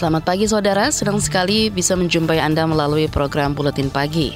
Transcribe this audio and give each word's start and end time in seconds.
Selamat 0.00 0.24
pagi 0.32 0.48
saudara, 0.48 0.88
senang 0.88 1.20
sekali 1.20 1.68
bisa 1.68 1.92
menjumpai 1.92 2.40
Anda 2.40 2.64
melalui 2.64 3.04
program 3.04 3.52
Buletin 3.52 3.92
Pagi. 3.92 4.32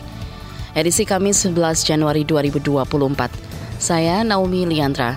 Edisi 0.76 1.08
Kamis 1.08 1.40
11 1.40 1.88
Januari 1.88 2.20
2024. 2.20 3.80
Saya 3.80 4.20
Naomi 4.28 4.68
Liandra. 4.68 5.16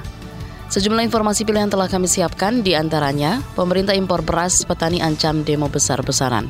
Sejumlah 0.72 1.04
informasi 1.04 1.44
pilihan 1.44 1.68
telah 1.68 1.92
kami 1.92 2.08
siapkan, 2.08 2.64
di 2.64 2.80
antaranya 2.80 3.44
pemerintah 3.60 3.92
impor 3.92 4.24
beras, 4.24 4.64
petani 4.64 5.04
ancam 5.04 5.44
demo 5.44 5.68
besar-besaran. 5.68 6.48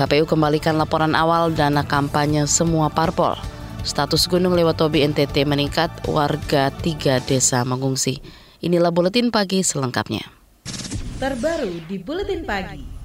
KPU 0.00 0.24
kembalikan 0.24 0.80
laporan 0.80 1.12
awal 1.12 1.52
dana 1.52 1.84
kampanye 1.84 2.48
semua 2.48 2.88
parpol. 2.88 3.36
Status 3.84 4.32
Gunung 4.32 4.56
Lewatobi 4.56 5.04
NTT 5.04 5.44
meningkat, 5.44 5.92
warga 6.08 6.72
tiga 6.72 7.20
desa 7.20 7.68
mengungsi. 7.68 8.16
Inilah 8.64 8.96
Buletin 8.96 9.28
Pagi 9.28 9.60
selengkapnya. 9.60 10.24
Terbaru 11.20 11.84
di 11.84 12.00
Buletin 12.00 12.40
Pagi. 12.48 12.95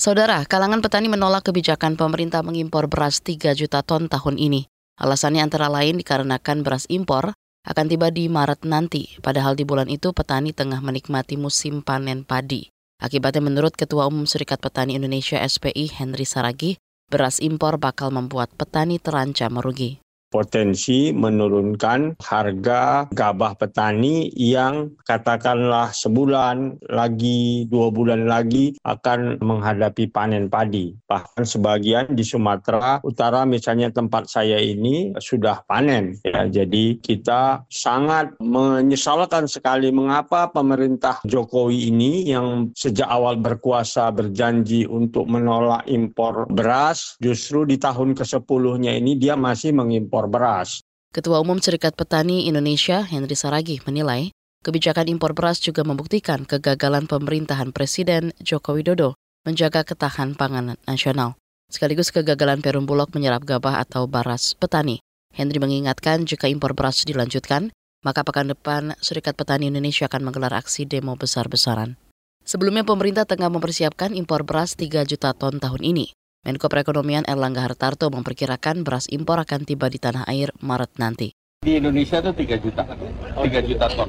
Saudara, 0.00 0.48
kalangan 0.48 0.80
petani 0.80 1.12
menolak 1.12 1.52
kebijakan 1.52 1.92
pemerintah 1.92 2.40
mengimpor 2.40 2.88
beras 2.88 3.20
3 3.20 3.52
juta 3.52 3.84
ton 3.84 4.08
tahun 4.08 4.40
ini. 4.40 4.64
Alasannya 4.96 5.44
antara 5.44 5.68
lain 5.68 6.00
dikarenakan 6.00 6.64
beras 6.64 6.88
impor 6.88 7.36
akan 7.68 7.84
tiba 7.84 8.08
di 8.08 8.32
Maret 8.32 8.64
nanti, 8.64 9.20
padahal 9.20 9.60
di 9.60 9.68
bulan 9.68 9.92
itu 9.92 10.16
petani 10.16 10.56
tengah 10.56 10.80
menikmati 10.80 11.36
musim 11.36 11.84
panen 11.84 12.24
padi. 12.24 12.72
Akibatnya 12.96 13.44
menurut 13.44 13.76
Ketua 13.76 14.08
Umum 14.08 14.24
Serikat 14.24 14.64
Petani 14.64 14.96
Indonesia 14.96 15.36
SPI 15.36 15.92
Henry 15.92 16.24
Saragi, 16.24 16.80
beras 17.12 17.36
impor 17.36 17.76
bakal 17.76 18.08
membuat 18.08 18.48
petani 18.56 18.96
terancam 18.96 19.52
merugi 19.52 20.00
potensi 20.30 21.10
menurunkan 21.10 22.16
harga 22.22 23.10
gabah 23.10 23.58
petani 23.58 24.30
yang 24.38 24.94
katakanlah 25.04 25.90
sebulan 25.90 26.78
lagi, 26.86 27.66
dua 27.66 27.90
bulan 27.90 28.30
lagi 28.30 28.78
akan 28.86 29.42
menghadapi 29.42 30.08
panen 30.08 30.46
padi. 30.46 30.94
Bahkan 31.10 31.42
sebagian 31.42 32.14
di 32.14 32.22
Sumatera 32.22 33.02
Utara 33.02 33.42
misalnya 33.42 33.90
tempat 33.90 34.30
saya 34.30 34.62
ini 34.62 35.12
sudah 35.18 35.66
panen. 35.66 36.14
Ya, 36.22 36.46
jadi 36.46 36.96
kita 37.02 37.66
sangat 37.66 38.38
menyesalkan 38.38 39.50
sekali 39.50 39.90
mengapa 39.90 40.46
pemerintah 40.50 41.18
Jokowi 41.26 41.90
ini 41.90 42.30
yang 42.30 42.70
sejak 42.78 43.10
awal 43.10 43.40
berkuasa 43.40 44.12
berjanji 44.14 44.86
untuk 44.86 45.26
menolak 45.26 45.82
impor 45.90 46.46
beras, 46.50 47.16
justru 47.18 47.66
di 47.66 47.80
tahun 47.80 48.14
ke-10-nya 48.14 48.92
ini 48.94 49.16
dia 49.18 49.34
masih 49.34 49.72
mengimpor 49.72 50.19
impor 50.20 50.28
beras. 50.28 50.84
Ketua 51.16 51.40
Umum 51.40 51.56
Serikat 51.64 51.96
Petani 51.96 52.44
Indonesia 52.44 53.00
Henry 53.00 53.32
Saragi 53.32 53.80
menilai 53.88 54.36
kebijakan 54.60 55.08
impor 55.08 55.32
beras 55.32 55.56
juga 55.64 55.80
membuktikan 55.80 56.44
kegagalan 56.44 57.08
pemerintahan 57.08 57.72
Presiden 57.72 58.36
Joko 58.44 58.76
Widodo 58.76 59.16
menjaga 59.48 59.80
ketahanan 59.80 60.36
pangan 60.36 60.76
nasional, 60.84 61.40
sekaligus 61.72 62.12
kegagalan 62.12 62.60
Perum 62.60 62.84
Bulog 62.84 63.08
menyerap 63.16 63.48
gabah 63.48 63.80
atau 63.80 64.04
baras 64.04 64.52
petani. 64.60 65.00
Henry 65.32 65.56
mengingatkan 65.56 66.28
jika 66.28 66.52
impor 66.52 66.76
beras 66.76 67.00
dilanjutkan, 67.08 67.72
maka 68.04 68.20
pekan 68.20 68.52
depan 68.52 68.92
Serikat 69.00 69.40
Petani 69.40 69.72
Indonesia 69.72 70.04
akan 70.04 70.28
menggelar 70.28 70.52
aksi 70.52 70.84
demo 70.84 71.16
besar-besaran. 71.16 71.96
Sebelumnya 72.44 72.84
pemerintah 72.84 73.24
tengah 73.24 73.48
mempersiapkan 73.48 74.12
impor 74.12 74.44
beras 74.44 74.76
3 74.76 75.08
juta 75.08 75.32
ton 75.32 75.56
tahun 75.56 75.80
ini. 75.80 76.12
Menko 76.40 76.72
Perekonomian 76.72 77.28
Erlangga 77.28 77.60
Hartarto 77.60 78.08
memperkirakan 78.08 78.80
beras 78.80 79.04
impor 79.12 79.36
akan 79.44 79.68
tiba 79.68 79.92
di 79.92 80.00
tanah 80.00 80.24
air 80.24 80.48
Maret 80.64 80.96
nanti. 80.96 81.36
Di 81.60 81.76
Indonesia 81.76 82.16
itu 82.24 82.32
3 82.32 82.64
juta, 82.64 82.80
3 82.88 83.68
juta 83.68 83.86
ton 83.92 84.08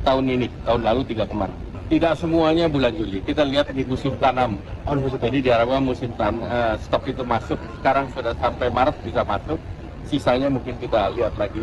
tahun 0.00 0.24
ini, 0.24 0.48
tahun 0.64 0.80
lalu 0.80 1.04
3 1.12 1.28
kemarin. 1.28 1.52
Tidak 1.92 2.16
semuanya 2.16 2.72
bulan 2.72 2.96
Juli, 2.96 3.20
kita 3.20 3.44
lihat 3.44 3.76
di 3.76 3.84
musim 3.84 4.16
tanam. 4.16 4.56
Jadi 5.20 5.44
diharapkan 5.44 5.84
musim 5.84 6.16
tanam, 6.16 6.48
uh, 6.48 6.80
stok 6.80 7.12
itu 7.12 7.20
masuk, 7.28 7.60
sekarang 7.84 8.08
sudah 8.16 8.32
sampai 8.40 8.72
Maret 8.72 8.96
bisa 9.04 9.20
masuk, 9.28 9.60
sisanya 10.08 10.48
mungkin 10.48 10.80
kita 10.80 11.12
lihat 11.12 11.36
lagi 11.36 11.60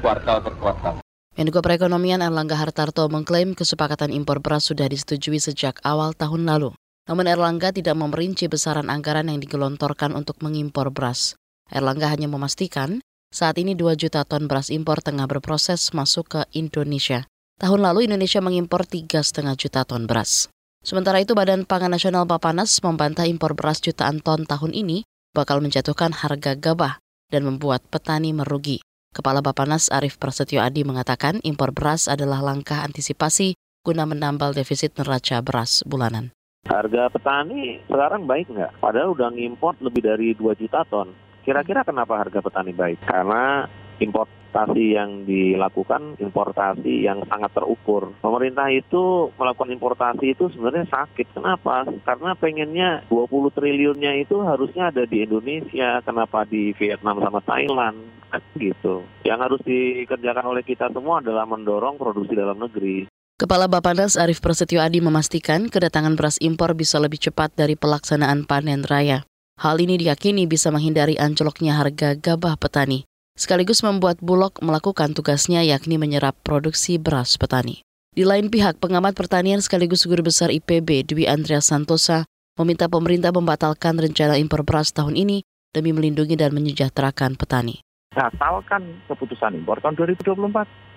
kuartal 0.00 0.40
per 0.40 0.56
kuartal. 0.56 0.94
Menko 1.36 1.60
Perekonomian 1.60 2.24
Erlangga 2.24 2.56
Hartarto 2.56 3.04
mengklaim 3.12 3.52
kesepakatan 3.52 4.08
impor 4.08 4.40
beras 4.40 4.64
sudah 4.72 4.88
disetujui 4.88 5.36
sejak 5.36 5.76
awal 5.84 6.16
tahun 6.16 6.48
lalu. 6.48 6.72
Namun 7.10 7.26
Erlangga 7.26 7.74
tidak 7.74 7.98
memerinci 7.98 8.46
besaran 8.46 8.86
anggaran 8.86 9.26
yang 9.26 9.42
digelontorkan 9.42 10.14
untuk 10.14 10.38
mengimpor 10.46 10.94
beras. 10.94 11.34
Erlangga 11.66 12.06
hanya 12.06 12.30
memastikan 12.30 13.02
saat 13.34 13.58
ini 13.58 13.74
2 13.74 13.98
juta 13.98 14.22
ton 14.22 14.46
beras 14.46 14.70
impor 14.70 15.02
tengah 15.02 15.26
berproses 15.26 15.90
masuk 15.90 16.38
ke 16.38 16.40
Indonesia. 16.54 17.26
Tahun 17.58 17.82
lalu 17.82 18.06
Indonesia 18.06 18.38
mengimpor 18.38 18.86
3,5 18.86 19.42
juta 19.58 19.82
ton 19.82 20.06
beras. 20.06 20.46
Sementara 20.86 21.18
itu 21.18 21.34
Badan 21.34 21.66
Pangan 21.66 21.98
Nasional 21.98 22.30
Bapanas 22.30 22.78
membantah 22.78 23.26
impor 23.26 23.58
beras 23.58 23.82
jutaan 23.82 24.22
ton 24.22 24.46
tahun 24.46 24.70
ini 24.70 25.02
bakal 25.34 25.58
menjatuhkan 25.58 26.14
harga 26.14 26.54
gabah 26.54 27.02
dan 27.26 27.42
membuat 27.42 27.82
petani 27.90 28.30
merugi. 28.30 28.86
Kepala 29.10 29.42
Bapanas 29.42 29.90
Arief 29.90 30.14
Prasetyo 30.14 30.62
Adi 30.62 30.86
mengatakan 30.86 31.42
impor 31.42 31.74
beras 31.74 32.06
adalah 32.06 32.38
langkah 32.38 32.86
antisipasi 32.86 33.58
guna 33.82 34.06
menambal 34.06 34.54
defisit 34.54 34.94
neraca 34.94 35.42
beras 35.42 35.82
bulanan. 35.82 36.30
Harga 36.70 37.10
petani 37.10 37.82
sekarang 37.90 38.30
baik 38.30 38.46
nggak? 38.52 38.78
Padahal 38.78 39.16
udah 39.18 39.34
ngimport 39.34 39.82
lebih 39.82 40.06
dari 40.06 40.38
2 40.38 40.54
juta 40.54 40.86
ton. 40.86 41.10
Kira-kira 41.42 41.82
kenapa 41.82 42.22
harga 42.22 42.38
petani 42.38 42.70
baik? 42.70 43.02
Karena 43.02 43.66
importasi 43.98 44.94
yang 44.94 45.26
dilakukan 45.26 46.14
importasi 46.22 47.02
yang 47.02 47.26
sangat 47.26 47.50
terukur. 47.58 48.14
Pemerintah 48.22 48.70
itu 48.70 49.34
melakukan 49.34 49.74
importasi 49.74 50.38
itu 50.38 50.46
sebenarnya 50.54 50.86
sakit. 50.86 51.34
Kenapa? 51.34 51.90
Karena 52.06 52.38
pengennya 52.38 53.02
20 53.10 53.50
triliunnya 53.50 54.22
itu 54.22 54.38
harusnya 54.46 54.94
ada 54.94 55.02
di 55.10 55.26
Indonesia. 55.26 55.98
Kenapa 56.06 56.46
di 56.46 56.70
Vietnam 56.78 57.18
sama 57.18 57.42
Thailand? 57.42 57.98
Kan 58.30 58.46
gitu. 58.62 59.02
Yang 59.26 59.38
harus 59.42 59.60
dikerjakan 59.66 60.46
oleh 60.46 60.62
kita 60.62 60.86
semua 60.94 61.18
adalah 61.18 61.50
mendorong 61.50 61.98
produksi 61.98 62.38
dalam 62.38 62.62
negeri. 62.62 63.09
Kepala 63.40 63.72
Bapanas 63.72 64.20
Arief 64.20 64.44
Prasetyo 64.44 64.84
Adi 64.84 65.00
memastikan 65.00 65.72
kedatangan 65.72 66.12
beras 66.12 66.36
impor 66.44 66.76
bisa 66.76 67.00
lebih 67.00 67.16
cepat 67.16 67.48
dari 67.56 67.72
pelaksanaan 67.72 68.44
panen 68.44 68.84
raya. 68.84 69.24
Hal 69.56 69.80
ini 69.80 69.96
diyakini 69.96 70.44
bisa 70.44 70.68
menghindari 70.68 71.16
anjloknya 71.16 71.72
harga 71.80 72.20
gabah 72.20 72.60
petani, 72.60 73.08
sekaligus 73.40 73.80
membuat 73.80 74.20
Bulog 74.20 74.60
melakukan 74.60 75.16
tugasnya 75.16 75.64
yakni 75.64 75.96
menyerap 75.96 76.36
produksi 76.44 77.00
beras 77.00 77.40
petani. 77.40 77.80
Di 78.12 78.28
lain 78.28 78.52
pihak, 78.52 78.76
pengamat 78.76 79.16
pertanian 79.16 79.64
sekaligus 79.64 80.04
guru 80.04 80.20
besar 80.20 80.52
IPB 80.52 81.08
Dwi 81.08 81.24
Andrea 81.24 81.64
Santosa 81.64 82.28
meminta 82.60 82.92
pemerintah 82.92 83.32
membatalkan 83.32 83.96
rencana 83.96 84.36
impor 84.36 84.68
beras 84.68 84.92
tahun 84.92 85.16
ini 85.16 85.40
demi 85.72 85.96
melindungi 85.96 86.36
dan 86.36 86.52
menyejahterakan 86.52 87.40
petani. 87.40 87.80
Batalkan 88.12 89.00
keputusan 89.08 89.64
impor 89.64 89.80
tahun 89.80 89.96
2024. 89.96 90.28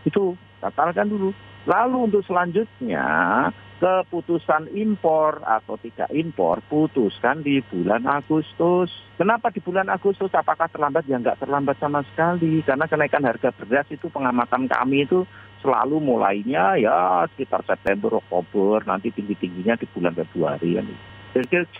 Itu 0.03 0.36
batalkan 0.59 1.08
dulu 1.08 1.32
Lalu 1.63 2.12
untuk 2.12 2.24
selanjutnya 2.28 3.07
keputusan 3.79 4.72
impor 4.75 5.44
atau 5.44 5.75
tidak 5.75 6.07
impor 6.16 6.63
putuskan 6.72 7.44
di 7.44 7.59
bulan 7.68 8.07
Agustus. 8.07 8.88
Kenapa 9.19 9.51
di 9.51 9.59
bulan 9.59 9.91
Agustus? 9.91 10.31
Apakah 10.31 10.72
terlambat? 10.72 11.03
Ya 11.07 11.19
nggak 11.19 11.44
terlambat 11.44 11.75
sama 11.84 12.03
sekali. 12.12 12.63
Karena 12.63 12.88
kenaikan 12.88 13.28
harga 13.28 13.52
beras 13.52 13.88
itu 13.91 14.07
pengamatan 14.07 14.72
kami 14.72 15.03
itu 15.03 15.28
selalu 15.59 16.00
mulainya 16.03 16.75
ya 16.79 17.23
sekitar 17.31 17.63
September, 17.63 18.19
Oktober, 18.19 18.84
nanti 18.84 19.12
tinggi-tingginya 19.16 19.79
di 19.79 19.88
bulan 19.91 20.16
Februari. 20.16 20.79
Ya. 20.79 20.84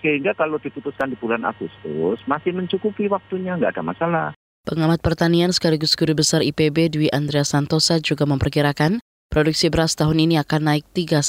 Sehingga 0.00 0.32
kalau 0.36 0.60
diputuskan 0.60 1.12
di 1.12 1.16
bulan 1.16 1.44
Agustus 1.44 2.20
masih 2.24 2.52
mencukupi 2.56 3.08
waktunya, 3.08 3.56
nggak 3.56 3.76
ada 3.76 3.84
masalah. 3.84 4.28
Pengamat 4.64 5.04
pertanian 5.04 5.52
sekaligus 5.52 5.92
guru 5.92 6.16
besar 6.16 6.40
IPB 6.40 6.88
Dwi 6.88 7.08
Andrea 7.12 7.44
Santosa 7.44 8.00
juga 8.00 8.24
memperkirakan 8.24 9.00
Produksi 9.30 9.68
beras 9.72 9.94
tahun 9.94 10.24
ini 10.24 10.40
akan 10.40 10.72
naik 10.72 10.84
3-5 10.92 11.24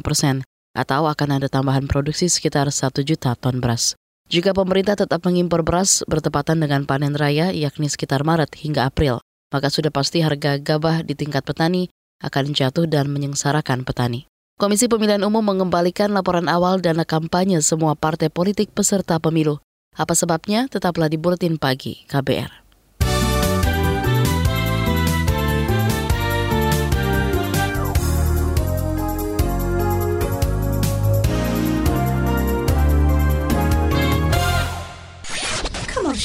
persen, 0.00 0.42
atau 0.74 1.10
akan 1.10 1.42
ada 1.42 1.48
tambahan 1.50 1.90
produksi 1.90 2.30
sekitar 2.30 2.70
1 2.70 3.02
juta 3.02 3.34
ton 3.34 3.58
beras. 3.58 3.98
Jika 4.30 4.54
pemerintah 4.54 4.94
tetap 4.94 5.26
mengimpor 5.26 5.66
beras 5.66 6.06
bertepatan 6.06 6.62
dengan 6.62 6.86
panen 6.86 7.18
raya, 7.18 7.50
yakni 7.50 7.90
sekitar 7.90 8.22
Maret 8.22 8.54
hingga 8.62 8.86
April, 8.86 9.18
maka 9.50 9.66
sudah 9.66 9.90
pasti 9.90 10.22
harga 10.22 10.62
gabah 10.62 11.02
di 11.02 11.18
tingkat 11.18 11.42
petani 11.42 11.90
akan 12.22 12.54
jatuh 12.54 12.86
dan 12.86 13.10
menyengsarakan 13.10 13.82
petani. 13.82 14.30
Komisi 14.60 14.86
Pemilihan 14.86 15.24
Umum 15.26 15.42
mengembalikan 15.42 16.12
laporan 16.12 16.46
awal 16.46 16.78
dana 16.78 17.02
kampanye 17.02 17.58
semua 17.64 17.96
partai 17.96 18.30
politik 18.30 18.70
peserta 18.70 19.18
pemilu. 19.18 19.58
Apa 19.98 20.14
sebabnya? 20.14 20.70
Tetaplah 20.70 21.10
di 21.10 21.18
Buletin 21.18 21.58
Pagi 21.58 22.06
KBR. 22.06 22.69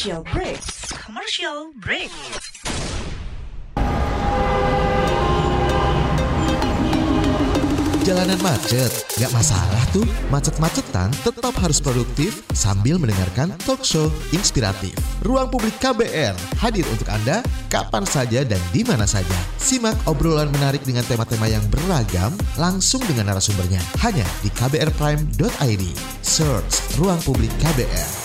Commercial 0.06 0.38
break. 0.38 0.62
Commercial 1.02 1.60
break. 1.82 2.14
Jalanan 8.06 8.38
macet? 8.46 8.94
Gak 9.18 9.34
masalah 9.34 9.82
tuh. 9.90 10.06
Macet-macetan 10.30 11.10
tetap 11.26 11.58
harus 11.58 11.82
produktif 11.82 12.46
sambil 12.54 13.02
mendengarkan 13.02 13.50
talk 13.66 13.82
show 13.82 14.14
inspiratif. 14.30 14.94
Ruang 15.26 15.50
Publik 15.50 15.74
KBR 15.82 16.38
hadir 16.62 16.86
untuk 16.94 17.10
Anda 17.10 17.42
kapan 17.74 18.06
saja 18.06 18.46
dan 18.46 18.62
di 18.70 18.86
mana 18.86 19.10
saja. 19.10 19.34
Simak 19.58 20.06
obrolan 20.06 20.54
menarik 20.54 20.86
dengan 20.86 21.02
tema-tema 21.10 21.50
yang 21.50 21.66
beragam 21.74 22.30
langsung 22.62 23.02
dengan 23.10 23.34
narasumbernya. 23.34 23.82
Hanya 24.06 24.30
di 24.46 24.54
kbrprime.id. 24.54 25.84
Search 26.22 26.94
Ruang 27.02 27.18
Publik 27.26 27.50
KBR. 27.58 28.25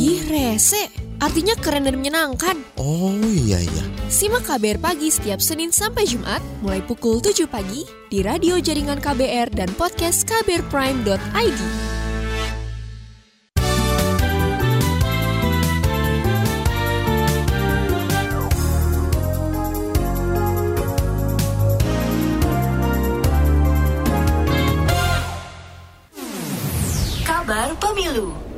Ih, 0.00 0.24
rese. 0.32 0.88
Artinya 1.20 1.52
keren 1.60 1.84
dan 1.84 2.00
menyenangkan. 2.00 2.56
Oh 2.80 3.12
iya 3.20 3.60
iya. 3.60 3.84
Simak 4.08 4.48
KBR 4.48 4.80
Pagi 4.80 5.12
setiap 5.12 5.44
Senin 5.44 5.68
sampai 5.68 6.08
Jumat, 6.08 6.40
mulai 6.64 6.80
pukul 6.80 7.20
7 7.20 7.44
pagi, 7.44 7.84
di 8.08 8.24
radio 8.24 8.56
jaringan 8.56 8.96
KBR 8.96 9.52
dan 9.52 9.68
podcast 9.76 10.24
kbrprime.id. 10.24 11.60
Kabar 27.28 27.76
Pemilu. 27.76 28.49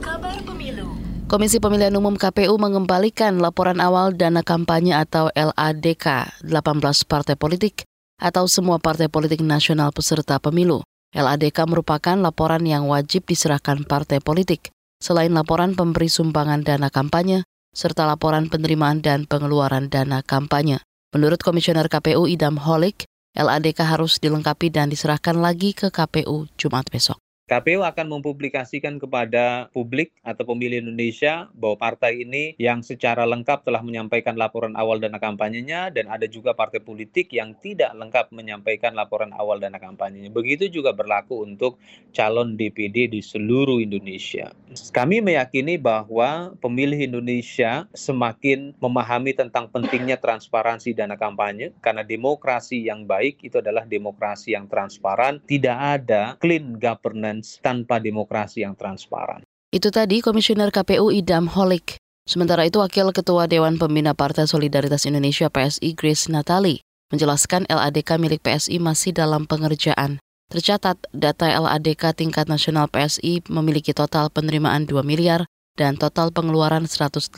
Komisi 1.32 1.64
Pemilihan 1.64 1.96
Umum 1.96 2.20
KPU 2.20 2.60
mengembalikan 2.60 3.40
laporan 3.40 3.80
awal 3.80 4.12
dana 4.12 4.44
kampanye 4.44 4.92
atau 4.92 5.32
LADK 5.32 6.28
18 6.44 7.08
partai 7.08 7.40
politik 7.40 7.88
atau 8.20 8.44
semua 8.44 8.76
partai 8.76 9.08
politik 9.08 9.40
nasional 9.40 9.96
peserta 9.96 10.36
pemilu. 10.36 10.84
LADK 11.16 11.64
merupakan 11.64 12.20
laporan 12.20 12.68
yang 12.68 12.84
wajib 12.84 13.24
diserahkan 13.24 13.80
partai 13.88 14.20
politik, 14.20 14.76
selain 15.00 15.32
laporan 15.32 15.72
pemberi 15.72 16.12
sumbangan 16.12 16.68
dana 16.68 16.92
kampanye, 16.92 17.48
serta 17.72 18.04
laporan 18.04 18.52
penerimaan 18.52 19.00
dan 19.00 19.24
pengeluaran 19.24 19.88
dana 19.88 20.20
kampanye. 20.20 20.84
Menurut 21.16 21.40
Komisioner 21.40 21.88
KPU 21.88 22.28
Idam 22.28 22.60
Holik, 22.60 23.08
LADK 23.32 23.80
harus 23.88 24.20
dilengkapi 24.20 24.68
dan 24.68 24.92
diserahkan 24.92 25.40
lagi 25.40 25.72
ke 25.72 25.88
KPU 25.88 26.52
Jumat 26.60 26.92
besok. 26.92 27.16
KPU 27.52 27.84
akan 27.84 28.16
mempublikasikan 28.16 28.96
kepada 28.96 29.68
publik 29.76 30.16
atau 30.24 30.48
pemilih 30.48 30.80
Indonesia 30.88 31.52
bahwa 31.52 31.76
partai 31.76 32.24
ini 32.24 32.56
yang 32.56 32.80
secara 32.80 33.28
lengkap 33.28 33.68
telah 33.68 33.84
menyampaikan 33.84 34.40
laporan 34.40 34.72
awal 34.72 34.96
dana 34.96 35.20
kampanyenya 35.20 35.92
dan 35.92 36.08
ada 36.08 36.24
juga 36.24 36.56
partai 36.56 36.80
politik 36.80 37.28
yang 37.28 37.52
tidak 37.60 37.92
lengkap 37.92 38.32
menyampaikan 38.32 38.96
laporan 38.96 39.36
awal 39.36 39.60
dana 39.60 39.76
kampanyenya. 39.76 40.32
Begitu 40.32 40.72
juga 40.72 40.96
berlaku 40.96 41.44
untuk 41.44 41.76
calon 42.16 42.56
DPD 42.56 43.12
di 43.12 43.20
seluruh 43.20 43.84
Indonesia. 43.84 44.48
Kami 44.72 45.20
meyakini 45.20 45.76
bahwa 45.76 46.56
pemilih 46.56 47.04
Indonesia 47.04 47.84
semakin 47.92 48.72
memahami 48.80 49.36
tentang 49.36 49.68
pentingnya 49.68 50.16
transparansi 50.16 50.96
dana 50.96 51.20
kampanye 51.20 51.76
karena 51.84 52.00
demokrasi 52.00 52.88
yang 52.88 53.04
baik 53.04 53.44
itu 53.44 53.60
adalah 53.60 53.84
demokrasi 53.84 54.56
yang 54.56 54.64
transparan, 54.72 55.44
tidak 55.44 56.00
ada 56.00 56.40
clean 56.40 56.80
governance 56.80 57.41
tanpa 57.60 57.98
demokrasi 57.98 58.62
yang 58.62 58.78
transparan. 58.78 59.42
Itu 59.72 59.88
tadi 59.88 60.20
Komisioner 60.20 60.68
KPU 60.68 61.08
Idam 61.08 61.48
Holik. 61.48 61.96
Sementara 62.22 62.62
itu 62.68 62.78
Wakil 62.78 63.10
Ketua 63.10 63.50
Dewan 63.50 63.80
Pembina 63.80 64.14
Partai 64.14 64.46
Solidaritas 64.46 65.08
Indonesia 65.08 65.50
PSI 65.50 65.96
Grace 65.96 66.30
Natali 66.30 66.84
menjelaskan 67.10 67.66
LADK 67.66 68.16
milik 68.16 68.40
PSI 68.40 68.78
masih 68.78 69.10
dalam 69.10 69.44
pengerjaan. 69.44 70.22
Tercatat 70.52 71.00
data 71.16 71.48
LADK 71.48 72.12
tingkat 72.12 72.46
nasional 72.46 72.86
PSI 72.88 73.44
memiliki 73.48 73.96
total 73.96 74.28
penerimaan 74.28 74.84
2 74.84 75.00
miliar 75.02 75.48
dan 75.74 75.96
total 75.96 76.28
pengeluaran 76.28 76.84
180 76.84 77.32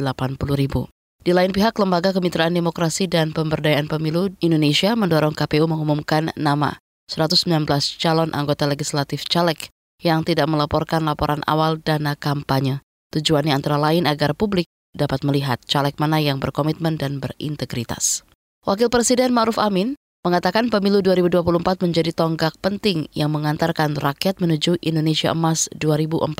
ribu. 0.58 0.90
Di 1.24 1.32
lain 1.32 1.56
pihak, 1.56 1.78
Lembaga 1.80 2.12
Kemitraan 2.12 2.52
Demokrasi 2.52 3.08
dan 3.08 3.32
Pemberdayaan 3.32 3.88
Pemilu 3.88 4.34
Indonesia 4.44 4.92
mendorong 4.92 5.32
KPU 5.32 5.64
mengumumkan 5.64 6.34
nama 6.36 6.76
119 7.08 7.64
calon 7.96 8.30
anggota 8.36 8.68
legislatif 8.68 9.24
caleg 9.24 9.72
yang 10.02 10.26
tidak 10.26 10.50
melaporkan 10.50 11.04
laporan 11.06 11.44
awal 11.46 11.78
dana 11.78 12.18
kampanye. 12.18 12.82
Tujuannya 13.14 13.54
antara 13.54 13.78
lain 13.78 14.10
agar 14.10 14.34
publik 14.34 14.66
dapat 14.94 15.22
melihat 15.26 15.62
caleg 15.66 15.94
mana 15.98 16.22
yang 16.22 16.38
berkomitmen 16.38 16.98
dan 16.98 17.18
berintegritas. 17.18 18.22
Wakil 18.64 18.88
Presiden 18.88 19.34
Ma'ruf 19.34 19.60
Amin 19.60 19.98
mengatakan 20.24 20.72
pemilu 20.72 21.04
2024 21.04 21.84
menjadi 21.84 22.10
tonggak 22.16 22.56
penting 22.64 23.12
yang 23.12 23.28
mengantarkan 23.28 23.92
rakyat 23.92 24.40
menuju 24.40 24.80
Indonesia 24.80 25.36
Emas 25.36 25.68
2045. 25.76 26.32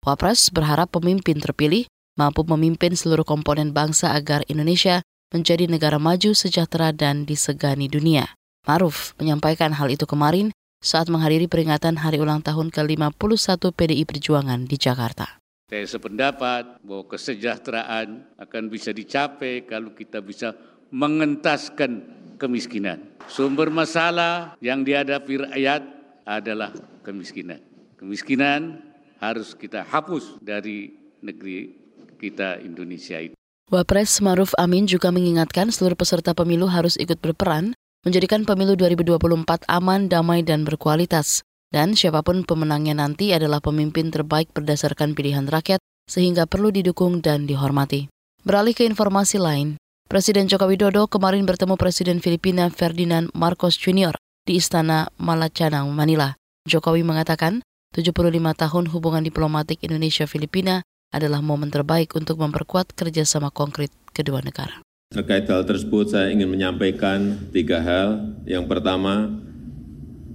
Wapres 0.00 0.40
berharap 0.48 0.88
pemimpin 0.88 1.36
terpilih 1.36 1.84
mampu 2.16 2.40
memimpin 2.48 2.96
seluruh 2.96 3.28
komponen 3.28 3.76
bangsa 3.76 4.16
agar 4.16 4.40
Indonesia 4.48 5.04
menjadi 5.30 5.68
negara 5.68 6.00
maju, 6.00 6.32
sejahtera, 6.32 6.90
dan 6.90 7.28
disegani 7.28 7.86
dunia. 7.86 8.32
Maruf 8.64 9.12
menyampaikan 9.20 9.76
hal 9.76 9.92
itu 9.92 10.08
kemarin 10.08 10.50
saat 10.80 11.12
menghadiri 11.12 11.44
peringatan 11.44 12.00
hari 12.00 12.16
ulang 12.16 12.40
tahun 12.40 12.72
ke-51 12.72 13.60
PDI 13.68 14.08
Perjuangan 14.08 14.64
di 14.64 14.80
Jakarta. 14.80 15.36
Saya 15.68 15.86
sependapat 15.86 16.80
bahwa 16.82 17.04
kesejahteraan 17.04 18.34
akan 18.40 18.62
bisa 18.72 18.90
dicapai 18.90 19.68
kalau 19.68 19.92
kita 19.92 20.24
bisa 20.24 20.56
mengentaskan 20.88 22.02
kemiskinan. 22.40 23.12
Sumber 23.28 23.68
masalah 23.68 24.56
yang 24.64 24.82
dihadapi 24.82 25.46
rakyat 25.52 25.84
adalah 26.24 26.72
kemiskinan. 27.04 27.60
Kemiskinan 28.00 28.80
harus 29.20 29.52
kita 29.52 29.84
hapus 29.84 30.40
dari 30.40 30.96
negeri 31.20 31.76
kita 32.16 32.58
Indonesia 32.64 33.20
itu. 33.20 33.36
Wapres 33.70 34.18
Maruf 34.18 34.50
Amin 34.58 34.90
juga 34.90 35.14
mengingatkan 35.14 35.70
seluruh 35.70 35.94
peserta 35.94 36.34
pemilu 36.34 36.66
harus 36.66 36.98
ikut 36.98 37.22
berperan 37.22 37.76
menjadikan 38.00 38.48
pemilu 38.48 38.76
2024 38.76 39.68
aman, 39.68 40.08
damai, 40.08 40.40
dan 40.40 40.64
berkualitas. 40.64 41.44
Dan 41.70 41.94
siapa 41.94 42.26
pun 42.26 42.42
pemenangnya 42.42 42.98
nanti 42.98 43.30
adalah 43.30 43.62
pemimpin 43.62 44.10
terbaik 44.10 44.50
berdasarkan 44.50 45.14
pilihan 45.14 45.46
rakyat, 45.46 45.78
sehingga 46.10 46.48
perlu 46.50 46.74
didukung 46.74 47.22
dan 47.22 47.46
dihormati. 47.46 48.10
Beralih 48.42 48.74
ke 48.74 48.82
informasi 48.82 49.38
lain, 49.38 49.78
Presiden 50.10 50.50
Joko 50.50 50.66
Widodo 50.66 51.06
kemarin 51.06 51.46
bertemu 51.46 51.78
Presiden 51.78 52.18
Filipina 52.18 52.66
Ferdinand 52.66 53.30
Marcos 53.30 53.78
Jr. 53.78 54.18
di 54.42 54.58
Istana 54.58 55.06
Malacanang, 55.22 55.86
Manila. 55.94 56.34
Jokowi 56.66 57.06
mengatakan, 57.06 57.62
75 57.94 58.18
tahun 58.58 58.84
hubungan 58.90 59.22
diplomatik 59.22 59.78
Indonesia-Filipina 59.86 60.82
adalah 61.14 61.38
momen 61.38 61.70
terbaik 61.70 62.18
untuk 62.18 62.42
memperkuat 62.42 62.94
kerjasama 62.98 63.54
konkret 63.54 63.94
kedua 64.10 64.42
negara. 64.42 64.82
Terkait 65.10 65.42
hal 65.50 65.66
tersebut, 65.66 66.06
saya 66.06 66.30
ingin 66.30 66.46
menyampaikan 66.46 67.50
tiga 67.50 67.82
hal. 67.82 68.30
Yang 68.46 68.70
pertama, 68.70 69.26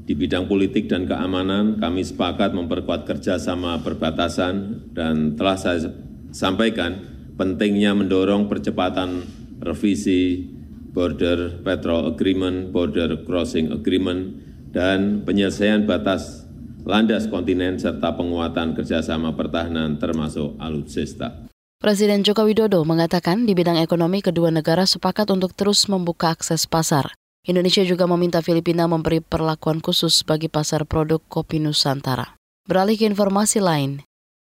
di 0.03 0.11
bidang 0.11 0.51
politik 0.51 0.91
dan 0.91 1.07
keamanan, 1.07 1.79
kami 1.79 2.03
sepakat 2.03 2.51
memperkuat 2.51 3.07
kerjasama 3.07 3.79
perbatasan 3.79 4.83
dan 4.91 5.39
telah 5.39 5.55
saya 5.55 5.95
sampaikan 6.35 6.91
pentingnya 7.39 7.95
mendorong 7.95 8.51
percepatan 8.51 9.23
revisi 9.63 10.43
Border 10.91 11.63
Patrol 11.63 12.11
Agreement, 12.11 12.75
Border 12.75 13.23
Crossing 13.23 13.71
Agreement, 13.71 14.35
dan 14.75 15.23
penyelesaian 15.23 15.87
batas 15.87 16.51
landas 16.83 17.31
kontinen 17.31 17.79
serta 17.79 18.11
penguatan 18.11 18.75
kerjasama 18.75 19.39
pertahanan 19.39 19.95
termasuk 20.03 20.59
alutsista. 20.59 21.54
Presiden 21.85 22.25
Joko 22.25 22.49
Widodo 22.49 22.81
mengatakan 22.81 23.45
di 23.45 23.53
bidang 23.53 23.77
ekonomi 23.77 24.17
kedua 24.17 24.49
negara 24.49 24.89
sepakat 24.89 25.29
untuk 25.29 25.53
terus 25.53 25.85
membuka 25.85 26.33
akses 26.33 26.65
pasar. 26.65 27.13
Indonesia 27.45 27.85
juga 27.85 28.09
meminta 28.09 28.41
Filipina 28.41 28.89
memberi 28.89 29.21
perlakuan 29.21 29.85
khusus 29.85 30.25
bagi 30.25 30.49
pasar 30.49 30.89
produk 30.89 31.21
kopi 31.29 31.61
Nusantara. 31.61 32.41
Beralih 32.65 32.97
ke 32.97 33.05
informasi 33.05 33.61
lain, 33.61 34.01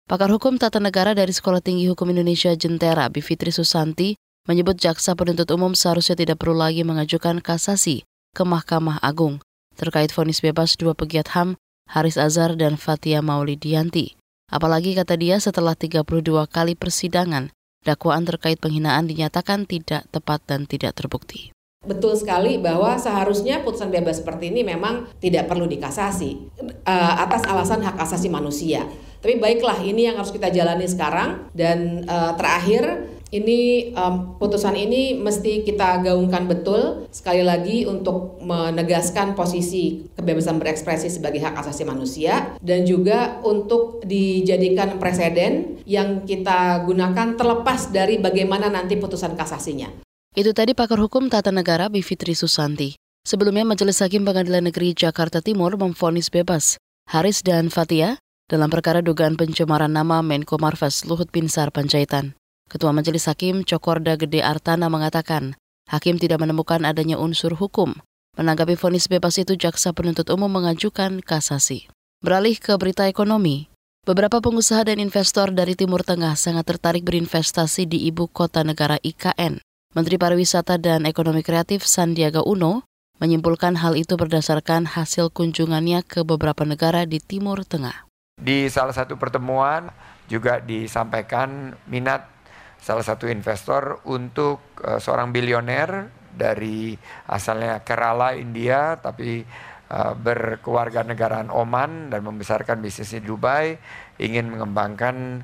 pakar 0.09 0.33
hukum 0.33 0.57
tata 0.57 0.81
negara 0.81 1.13
dari 1.13 1.29
Sekolah 1.29 1.61
Tinggi 1.61 1.85
Hukum 1.85 2.09
Indonesia 2.09 2.49
Jentera, 2.57 3.13
Bivitri 3.13 3.53
Susanti, 3.53 4.17
menyebut 4.49 4.81
jaksa 4.81 5.13
penuntut 5.13 5.53
umum 5.53 5.77
seharusnya 5.77 6.17
tidak 6.17 6.41
perlu 6.41 6.57
lagi 6.57 6.81
mengajukan 6.81 7.45
kasasi 7.45 8.09
ke 8.33 8.41
Mahkamah 8.41 9.05
Agung 9.05 9.37
terkait 9.77 10.09
vonis 10.09 10.41
bebas 10.41 10.73
dua 10.81 10.97
pegiat 10.97 11.37
HAM 11.37 11.61
Haris 11.93 12.17
Azhar 12.17 12.57
dan 12.57 12.73
Fatia 12.73 13.21
Maulidianti. 13.21 14.17
Apalagi 14.49 14.97
kata 14.97 15.13
dia 15.13 15.37
setelah 15.37 15.77
32 15.77 16.03
kali 16.49 16.73
persidangan, 16.73 17.53
dakwaan 17.85 18.25
terkait 18.25 18.57
penghinaan 18.57 19.05
dinyatakan 19.05 19.69
tidak 19.69 20.09
tepat 20.09 20.41
dan 20.49 20.65
tidak 20.65 20.97
terbukti. 20.97 21.53
Betul 21.79 22.19
sekali 22.19 22.59
bahwa 22.59 22.99
seharusnya 22.99 23.63
putusan 23.63 23.87
bebas 23.87 24.19
seperti 24.19 24.51
ini 24.51 24.67
memang 24.67 25.07
tidak 25.23 25.47
perlu 25.47 25.63
dikasasi 25.63 26.59
uh, 26.83 27.13
atas 27.23 27.47
alasan 27.47 27.79
hak 27.79 27.95
asasi 27.95 28.27
manusia. 28.27 28.83
Tapi 29.23 29.39
baiklah 29.39 29.79
ini 29.79 30.11
yang 30.11 30.19
harus 30.19 30.35
kita 30.35 30.51
jalani 30.51 30.87
sekarang 30.91 31.47
dan 31.55 32.03
uh, 32.03 32.35
terakhir 32.35 33.07
ini 33.29 33.91
um, 33.93 34.37
putusan 34.41 34.73
ini 34.73 35.13
mesti 35.17 35.61
kita 35.61 36.01
gaungkan 36.01 36.49
betul 36.49 37.05
sekali 37.13 37.45
lagi 37.45 37.85
untuk 37.85 38.41
menegaskan 38.41 39.37
posisi 39.37 40.09
kebebasan 40.17 40.57
berekspresi 40.57 41.13
sebagai 41.13 41.41
hak 41.45 41.61
asasi 41.61 41.85
manusia 41.85 42.57
dan 42.65 42.89
juga 42.89 43.37
untuk 43.45 44.01
dijadikan 44.01 44.97
presiden 44.97 45.81
yang 45.85 46.25
kita 46.25 46.85
gunakan 46.89 47.37
terlepas 47.37 47.93
dari 47.93 48.17
bagaimana 48.17 48.73
nanti 48.73 48.97
putusan 48.97 49.37
kasasinya. 49.37 49.89
Itu 50.33 50.53
tadi 50.53 50.73
pakar 50.73 50.97
hukum 50.97 51.29
tata 51.29 51.53
negara 51.53 51.89
Bivitri 51.89 52.33
Susanti. 52.33 52.97
Sebelumnya 53.27 53.67
Majelis 53.67 54.01
Hakim 54.01 54.25
Pengadilan 54.25 54.65
Negeri 54.65 54.97
Jakarta 54.97 55.43
Timur 55.43 55.77
memfonis 55.77 56.33
bebas 56.33 56.81
Haris 57.09 57.45
dan 57.45 57.69
Fatia 57.69 58.17
dalam 58.49 58.73
perkara 58.73 59.05
dugaan 59.05 59.37
pencemaran 59.37 59.93
nama 59.93 60.25
Menko 60.25 60.57
Marves 60.57 61.05
Luhut 61.05 61.29
Binsar 61.29 61.69
Panjaitan. 61.69 62.38
Ketua 62.69 62.93
Majelis 62.93 63.25
Hakim 63.25 63.65
Cokorda 63.65 64.13
Gede 64.13 64.45
Artana 64.45 64.93
mengatakan, 64.93 65.57
Hakim 65.89 66.21
tidak 66.21 66.45
menemukan 66.45 66.85
adanya 66.85 67.17
unsur 67.17 67.57
hukum. 67.57 67.97
Menanggapi 68.37 68.77
vonis 68.77 69.09
bebas 69.09 69.41
itu, 69.41 69.57
jaksa 69.57 69.89
penuntut 69.89 70.29
umum 70.29 70.53
mengajukan 70.53 71.25
kasasi. 71.25 71.89
Beralih 72.21 72.61
ke 72.61 72.77
berita 72.77 73.09
ekonomi, 73.09 73.73
beberapa 74.05 74.37
pengusaha 74.37 74.85
dan 74.85 75.01
investor 75.01 75.49
dari 75.49 75.73
Timur 75.73 76.05
Tengah 76.05 76.37
sangat 76.37 76.69
tertarik 76.69 77.01
berinvestasi 77.09 77.89
di 77.89 78.05
ibu 78.05 78.29
kota 78.29 78.61
negara 78.61 79.01
IKN. 79.01 79.57
Menteri 79.97 80.21
Pariwisata 80.21 80.77
dan 80.77 81.09
Ekonomi 81.09 81.41
Kreatif 81.41 81.89
Sandiaga 81.89 82.45
Uno 82.45 82.85
menyimpulkan 83.17 83.81
hal 83.81 83.97
itu 83.97 84.13
berdasarkan 84.13 84.85
hasil 84.85 85.33
kunjungannya 85.33 86.05
ke 86.05 86.21
beberapa 86.21 86.61
negara 86.69 87.09
di 87.09 87.17
Timur 87.17 87.65
Tengah. 87.65 88.05
Di 88.37 88.69
salah 88.69 88.93
satu 88.93 89.17
pertemuan 89.17 89.89
juga 90.29 90.61
disampaikan 90.61 91.73
minat 91.89 92.38
salah 92.79 93.03
satu 93.03 93.27
investor 93.27 94.01
untuk 94.07 94.79
uh, 94.81 94.97
seorang 94.97 95.35
bilioner 95.35 96.09
dari 96.31 96.95
asalnya 97.27 97.83
Kerala 97.83 98.33
India 98.39 98.95
tapi 98.97 99.43
uh, 99.91 100.13
berkeluarga 100.15 101.03
negaraan 101.03 101.51
Oman 101.51 102.09
dan 102.09 102.23
membesarkan 102.23 102.79
bisnisnya 102.79 103.19
di 103.19 103.27
Dubai 103.27 103.75
ingin 104.17 104.47
mengembangkan 104.47 105.43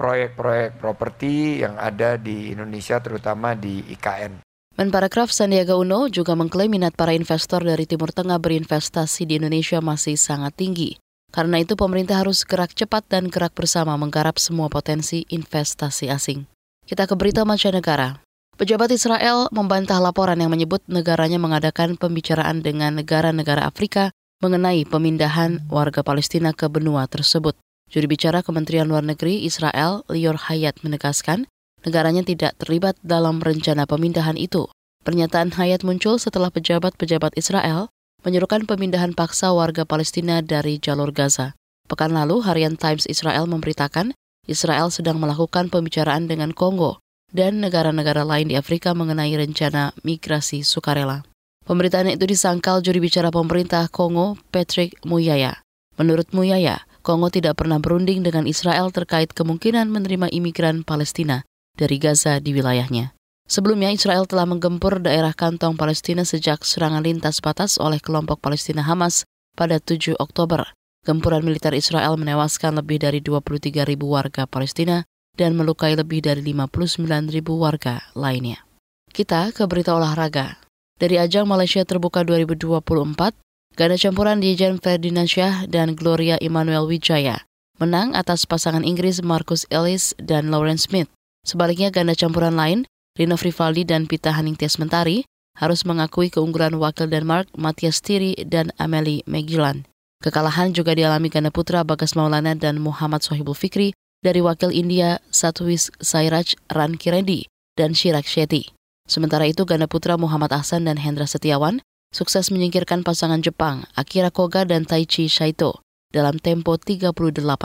proyek-proyek 0.00 0.80
properti 0.80 1.60
yang 1.60 1.76
ada 1.76 2.16
di 2.16 2.54
Indonesia 2.56 2.96
terutama 3.04 3.52
di 3.52 3.84
IKN. 3.92 4.40
Menparekraf 4.80 5.28
Sandiaga 5.28 5.76
Uno 5.76 6.08
juga 6.08 6.32
mengklaim 6.32 6.72
minat 6.72 6.96
para 6.96 7.12
investor 7.12 7.60
dari 7.60 7.84
Timur 7.84 8.16
Tengah 8.16 8.40
berinvestasi 8.40 9.28
di 9.28 9.36
Indonesia 9.36 9.76
masih 9.84 10.16
sangat 10.16 10.56
tinggi. 10.56 10.96
Karena 11.28 11.60
itu 11.60 11.76
pemerintah 11.76 12.24
harus 12.24 12.48
gerak 12.48 12.72
cepat 12.72 13.04
dan 13.12 13.28
gerak 13.28 13.52
bersama 13.52 13.94
menggarap 14.00 14.40
semua 14.40 14.72
potensi 14.72 15.28
investasi 15.28 16.08
asing. 16.08 16.48
Kita 16.90 17.06
ke 17.06 17.14
berita 17.14 17.46
mancanegara. 17.46 18.18
Pejabat 18.58 18.90
Israel 18.90 19.46
membantah 19.54 20.02
laporan 20.02 20.42
yang 20.42 20.50
menyebut 20.50 20.82
negaranya 20.90 21.38
mengadakan 21.38 21.94
pembicaraan 21.94 22.66
dengan 22.66 22.98
negara-negara 22.98 23.62
Afrika 23.62 24.10
mengenai 24.42 24.82
pemindahan 24.90 25.62
warga 25.70 26.02
Palestina 26.02 26.50
ke 26.50 26.66
benua 26.66 27.06
tersebut. 27.06 27.54
Juri 27.94 28.10
bicara 28.10 28.42
Kementerian 28.42 28.90
Luar 28.90 29.06
Negeri 29.06 29.46
Israel, 29.46 30.02
Lior 30.10 30.34
Hayat, 30.50 30.82
menegaskan 30.82 31.46
negaranya 31.86 32.26
tidak 32.26 32.58
terlibat 32.58 32.98
dalam 33.06 33.38
rencana 33.38 33.86
pemindahan 33.86 34.34
itu. 34.34 34.66
Pernyataan 35.06 35.54
Hayat 35.62 35.86
muncul 35.86 36.18
setelah 36.18 36.50
pejabat-pejabat 36.50 37.38
Israel 37.38 37.86
menyerukan 38.26 38.66
pemindahan 38.66 39.14
paksa 39.14 39.54
warga 39.54 39.86
Palestina 39.86 40.42
dari 40.42 40.82
jalur 40.82 41.14
Gaza. 41.14 41.54
Pekan 41.86 42.18
lalu, 42.18 42.42
harian 42.42 42.74
Times 42.74 43.06
Israel 43.06 43.46
memberitakan 43.46 44.10
Israel 44.50 44.90
sedang 44.90 45.22
melakukan 45.22 45.70
pembicaraan 45.70 46.26
dengan 46.26 46.50
Kongo 46.50 46.98
dan 47.30 47.62
negara-negara 47.62 48.26
lain 48.26 48.50
di 48.50 48.58
Afrika 48.58 48.90
mengenai 48.90 49.30
rencana 49.38 49.94
migrasi 50.02 50.66
sukarela. 50.66 51.22
Pemberitaan 51.62 52.10
itu 52.10 52.26
disangkal 52.26 52.82
juri 52.82 52.98
bicara 52.98 53.30
pemerintah 53.30 53.86
Kongo, 53.86 54.34
Patrick 54.50 54.98
Muyaya. 55.06 55.62
Menurut 55.94 56.34
Muyaya, 56.34 56.82
Kongo 57.06 57.30
tidak 57.30 57.62
pernah 57.62 57.78
berunding 57.78 58.26
dengan 58.26 58.50
Israel 58.50 58.90
terkait 58.90 59.30
kemungkinan 59.30 59.86
menerima 59.86 60.34
imigran 60.34 60.82
Palestina 60.82 61.46
dari 61.78 62.02
Gaza 62.02 62.42
di 62.42 62.50
wilayahnya. 62.50 63.14
Sebelumnya, 63.46 63.94
Israel 63.94 64.26
telah 64.26 64.46
menggempur 64.46 64.98
daerah 64.98 65.30
kantong 65.30 65.78
Palestina 65.78 66.26
sejak 66.26 66.66
serangan 66.66 67.06
lintas 67.06 67.38
batas 67.38 67.78
oleh 67.78 68.02
kelompok 68.02 68.42
Palestina 68.42 68.82
Hamas 68.82 69.22
pada 69.54 69.78
7 69.78 70.18
Oktober. 70.18 70.70
Gempuran 71.00 71.40
militer 71.40 71.72
Israel 71.72 72.20
menewaskan 72.20 72.76
lebih 72.76 73.00
dari 73.00 73.24
23 73.24 73.88
ribu 73.88 74.12
warga 74.12 74.44
Palestina 74.44 75.08
dan 75.36 75.56
melukai 75.56 75.96
lebih 75.96 76.20
dari 76.20 76.44
59 76.44 77.08
ribu 77.32 77.56
warga 77.56 78.04
lainnya. 78.12 78.62
Kita 79.08 79.50
ke 79.56 79.64
berita 79.64 79.96
olahraga. 79.96 80.60
Dari 81.00 81.16
ajang 81.16 81.48
Malaysia 81.48 81.80
Terbuka 81.88 82.20
2024, 82.20 83.32
ganda 83.72 83.96
campuran 83.96 84.44
Dijan 84.44 84.76
Ferdinand 84.76 85.24
Syah 85.24 85.64
dan 85.64 85.96
Gloria 85.96 86.36
Emmanuel 86.36 86.84
Wijaya 86.84 87.48
menang 87.80 88.12
atas 88.12 88.44
pasangan 88.44 88.84
Inggris 88.84 89.24
Marcus 89.24 89.64
Ellis 89.72 90.12
dan 90.20 90.52
Lauren 90.52 90.76
Smith. 90.76 91.08
Sebaliknya 91.48 91.88
ganda 91.88 92.12
campuran 92.12 92.52
lain, 92.52 92.84
Rino 93.16 93.40
Frivaldi 93.40 93.88
dan 93.88 94.04
Pita 94.04 94.36
Haningtyas 94.36 94.76
Mentari, 94.76 95.24
harus 95.56 95.88
mengakui 95.88 96.28
keunggulan 96.28 96.76
wakil 96.76 97.08
Denmark 97.08 97.48
Matthias 97.56 98.04
Thierry 98.04 98.36
dan 98.44 98.70
Amelie 98.76 99.24
Megillan. 99.24 99.88
Kekalahan 100.20 100.76
juga 100.76 100.92
dialami 100.92 101.32
ganda 101.32 101.48
putra 101.48 101.80
Bagas 101.80 102.12
Maulana 102.12 102.52
dan 102.52 102.76
Muhammad 102.76 103.24
Sohibul 103.24 103.56
Fikri 103.56 103.96
dari 104.20 104.44
wakil 104.44 104.68
India 104.68 105.16
Satwis 105.32 105.88
Sairaj 105.96 106.60
Ran 106.68 107.00
Kirendi 107.00 107.48
dan 107.72 107.96
Shirak 107.96 108.28
Shetty. 108.28 108.68
Sementara 109.08 109.48
itu 109.48 109.64
ganda 109.64 109.88
putra 109.88 110.20
Muhammad 110.20 110.52
Ahsan 110.52 110.84
dan 110.84 111.00
Hendra 111.00 111.24
Setiawan 111.24 111.80
sukses 112.12 112.52
menyingkirkan 112.52 113.00
pasangan 113.00 113.40
Jepang 113.40 113.88
Akira 113.96 114.28
Koga 114.28 114.68
dan 114.68 114.84
Taichi 114.84 115.24
Shaito 115.24 115.80
dalam 116.12 116.36
tempo 116.36 116.76
38 116.76 117.16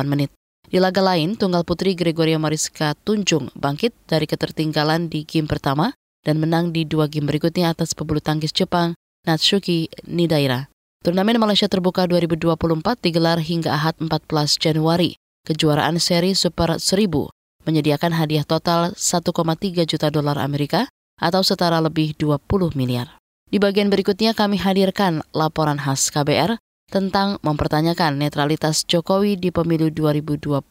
menit. 0.07 0.31
Di 0.65 0.79
laga 0.79 1.03
lain, 1.03 1.35
tunggal 1.35 1.67
putri 1.67 1.91
Gregoria 1.91 2.39
Mariska 2.39 2.95
Tunjung 3.03 3.51
bangkit 3.53 3.91
dari 4.07 4.25
ketertinggalan 4.25 5.12
di 5.12 5.27
game 5.27 5.45
pertama 5.45 5.91
dan 6.24 6.39
menang 6.39 6.71
di 6.71 6.88
dua 6.88 7.12
game 7.12 7.27
berikutnya 7.27 7.75
atas 7.75 7.91
pebulu 7.93 8.24
tangkis 8.24 8.55
Jepang 8.55 8.95
Natsuki 9.27 9.91
Nidaira. 10.07 10.71
Turnamen 11.05 11.38
Malaysia 11.38 11.69
Terbuka 11.69 12.09
2024 12.09 12.97
digelar 12.97 13.38
hingga 13.38 13.77
Ahad 13.77 13.93
14 14.01 14.57
Januari. 14.57 15.13
Kejuaraan 15.45 16.01
seri 16.01 16.33
Super 16.33 16.81
1000 16.81 17.29
menyediakan 17.62 18.09
hadiah 18.17 18.41
total 18.41 18.97
1,3 18.97 19.85
juta 19.85 20.09
dolar 20.09 20.41
Amerika 20.41 20.89
atau 21.21 21.45
setara 21.45 21.77
lebih 21.77 22.17
20 22.17 22.74
miliar. 22.74 23.21
Di 23.45 23.62
bagian 23.62 23.93
berikutnya 23.93 24.33
kami 24.33 24.57
hadirkan 24.57 25.21
laporan 25.29 25.77
khas 25.77 26.09
KBR 26.09 26.57
tentang 26.89 27.38
mempertanyakan 27.45 28.17
netralitas 28.17 28.81
Jokowi 28.89 29.38
di 29.38 29.53
pemilu 29.53 29.93
2024. 29.93 30.65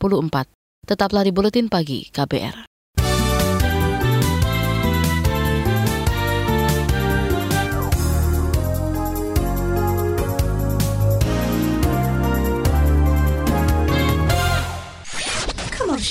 Tetaplah 0.83 1.23
di 1.23 1.31
Buletin 1.31 1.71
Pagi 1.71 2.11
KBR. 2.11 2.74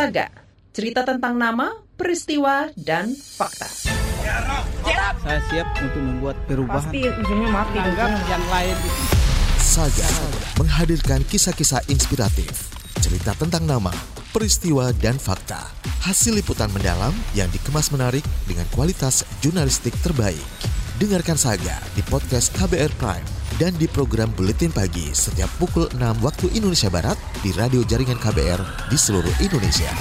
Saga, 0.00 0.32
cerita 0.72 1.04
tentang 1.04 1.36
nama, 1.36 1.76
peristiwa, 1.92 2.72
dan 2.72 3.12
fakta. 3.12 3.68
Saya 5.20 5.40
siap 5.52 5.76
untuk 5.76 6.00
membuat 6.00 6.40
perubahan. 6.48 6.88
Pasti 6.88 7.04
ujungnya 7.04 7.50
mati. 7.52 7.76
Anggap 7.76 8.08
yang 8.32 8.44
lain 8.48 8.76
itu 8.80 9.02
Saga 9.60 10.08
menghadirkan 10.56 11.20
kisah-kisah 11.28 11.84
inspiratif, 11.92 12.72
cerita 13.04 13.36
tentang 13.36 13.68
nama, 13.68 13.92
peristiwa, 14.32 14.88
dan 14.96 15.20
fakta. 15.20 15.68
Hasil 16.00 16.32
liputan 16.32 16.72
mendalam 16.72 17.12
yang 17.36 17.52
dikemas 17.52 17.92
menarik 17.92 18.24
dengan 18.48 18.64
kualitas 18.72 19.28
jurnalistik 19.44 19.92
terbaik. 20.00 20.40
Dengarkan 20.96 21.36
Saga 21.36 21.76
di 21.92 22.00
podcast 22.08 22.56
KBR 22.56 22.96
Prime 22.96 23.39
dan 23.60 23.76
di 23.76 23.84
program 23.84 24.32
Buletin 24.32 24.72
Pagi 24.72 25.12
setiap 25.12 25.52
pukul 25.60 25.84
6 25.92 26.24
waktu 26.24 26.48
Indonesia 26.56 26.88
Barat 26.88 27.20
di 27.44 27.52
radio 27.52 27.84
jaringan 27.84 28.16
KBR 28.16 28.88
di 28.88 28.96
seluruh 28.96 29.28
Indonesia. 29.44 29.92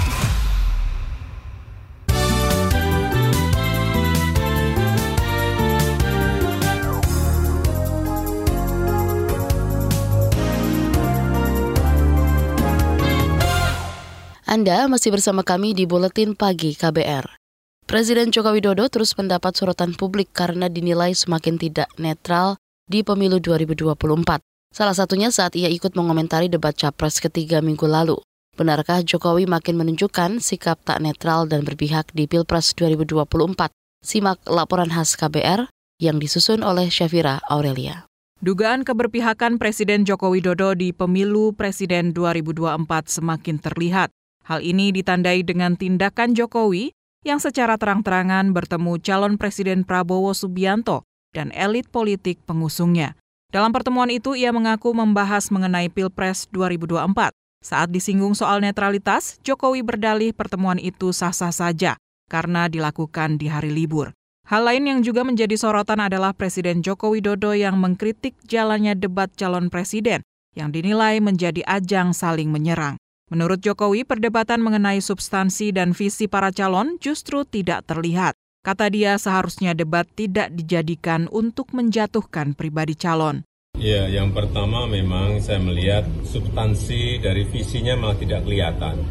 Anda 14.48 14.88
masih 14.88 15.12
bersama 15.12 15.44
kami 15.44 15.76
di 15.76 15.84
Buletin 15.84 16.34
Pagi 16.34 16.80
KBR. 16.80 17.38
Presiden 17.84 18.32
Joko 18.32 18.56
Widodo 18.56 18.88
terus 18.88 19.14
mendapat 19.20 19.54
sorotan 19.60 20.00
publik 20.00 20.32
karena 20.32 20.72
dinilai 20.72 21.12
semakin 21.12 21.60
tidak 21.60 21.92
netral 22.00 22.56
di 22.90 23.06
pemilu 23.06 23.38
2024. 23.38 24.42
Salah 24.74 24.98
satunya 24.98 25.30
saat 25.30 25.54
ia 25.54 25.70
ikut 25.70 25.94
mengomentari 25.94 26.50
debat 26.50 26.74
capres 26.74 27.22
ketiga 27.22 27.62
minggu 27.62 27.86
lalu. 27.86 28.18
Benarkah 28.58 29.06
Jokowi 29.06 29.46
makin 29.46 29.78
menunjukkan 29.78 30.42
sikap 30.42 30.82
tak 30.84 31.00
netral 31.00 31.46
dan 31.46 31.64
berpihak 31.64 32.12
di 32.12 32.26
Pilpres 32.26 32.74
2024? 32.76 33.72
Simak 34.04 34.42
laporan 34.50 34.90
khas 34.90 35.16
KBR 35.16 35.70
yang 36.02 36.18
disusun 36.18 36.66
oleh 36.66 36.90
Syafira 36.92 37.40
Aurelia. 37.48 38.10
Dugaan 38.40 38.88
keberpihakan 38.88 39.60
Presiden 39.60 40.08
Joko 40.08 40.32
Widodo 40.32 40.72
di 40.72 40.96
pemilu 40.96 41.52
Presiden 41.52 42.16
2024 42.16 42.88
semakin 43.08 43.60
terlihat. 43.60 44.10
Hal 44.48 44.64
ini 44.64 44.96
ditandai 44.96 45.44
dengan 45.44 45.76
tindakan 45.76 46.34
Jokowi 46.34 46.96
yang 47.28 47.44
secara 47.44 47.76
terang-terangan 47.76 48.56
bertemu 48.56 48.96
calon 49.04 49.36
Presiden 49.36 49.84
Prabowo 49.84 50.32
Subianto 50.32 51.09
dan 51.36 51.54
elit 51.54 51.90
politik 51.90 52.42
pengusungnya. 52.46 53.18
Dalam 53.50 53.74
pertemuan 53.74 54.14
itu, 54.14 54.38
ia 54.38 54.54
mengaku 54.54 54.94
membahas 54.94 55.50
mengenai 55.50 55.90
Pilpres 55.90 56.46
2024. 56.54 57.34
Saat 57.60 57.92
disinggung 57.92 58.38
soal 58.38 58.64
netralitas, 58.64 59.42
Jokowi 59.44 59.84
berdalih 59.84 60.32
pertemuan 60.32 60.80
itu 60.80 61.12
sah-sah 61.12 61.52
saja 61.52 62.00
karena 62.30 62.70
dilakukan 62.72 63.42
di 63.42 63.50
hari 63.52 63.74
libur. 63.74 64.14
Hal 64.48 64.66
lain 64.66 64.90
yang 64.90 65.00
juga 65.06 65.22
menjadi 65.22 65.54
sorotan 65.60 66.02
adalah 66.02 66.34
Presiden 66.34 66.82
Joko 66.82 67.14
Widodo 67.14 67.54
yang 67.54 67.78
mengkritik 67.78 68.34
jalannya 68.50 68.98
debat 68.98 69.30
calon 69.38 69.70
presiden 69.70 70.26
yang 70.58 70.74
dinilai 70.74 71.22
menjadi 71.22 71.62
ajang 71.70 72.18
saling 72.18 72.50
menyerang. 72.50 72.98
Menurut 73.30 73.62
Jokowi, 73.62 74.10
perdebatan 74.10 74.58
mengenai 74.66 75.06
substansi 75.06 75.70
dan 75.70 75.94
visi 75.94 76.26
para 76.26 76.50
calon 76.50 76.98
justru 76.98 77.46
tidak 77.46 77.86
terlihat. 77.86 78.34
Kata 78.70 78.86
dia, 78.86 79.18
seharusnya 79.18 79.74
debat 79.74 80.06
tidak 80.14 80.54
dijadikan 80.54 81.26
untuk 81.34 81.74
menjatuhkan 81.74 82.54
pribadi 82.54 82.94
calon. 82.94 83.42
Ya, 83.74 84.06
yang 84.06 84.30
pertama 84.30 84.86
memang 84.86 85.42
saya 85.42 85.58
melihat 85.58 86.06
substansi 86.22 87.18
dari 87.18 87.50
visinya 87.50 87.98
malah 87.98 88.22
tidak 88.22 88.46
kelihatan. 88.46 89.02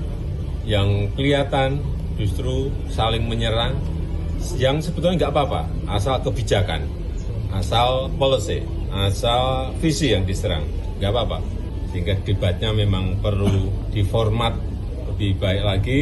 Yang 0.63 1.11
kelihatan 1.19 1.83
justru 2.23 2.71
saling 2.87 3.27
menyerang, 3.27 3.75
yang 4.63 4.79
sebetulnya 4.79 5.27
nggak 5.27 5.35
apa-apa, 5.35 5.63
asal 5.91 6.23
kebijakan, 6.23 6.87
asal 7.51 8.15
policy, 8.15 8.63
asal 8.95 9.75
visi 9.83 10.15
yang 10.15 10.23
diserang, 10.23 10.63
nggak 11.03 11.11
apa-apa 11.11 11.43
sehingga 11.91 12.15
debatnya 12.23 12.71
memang 12.71 13.19
perlu 13.19 13.75
diformat 13.91 14.55
lebih 15.11 15.35
baik 15.43 15.63
lagi, 15.67 16.01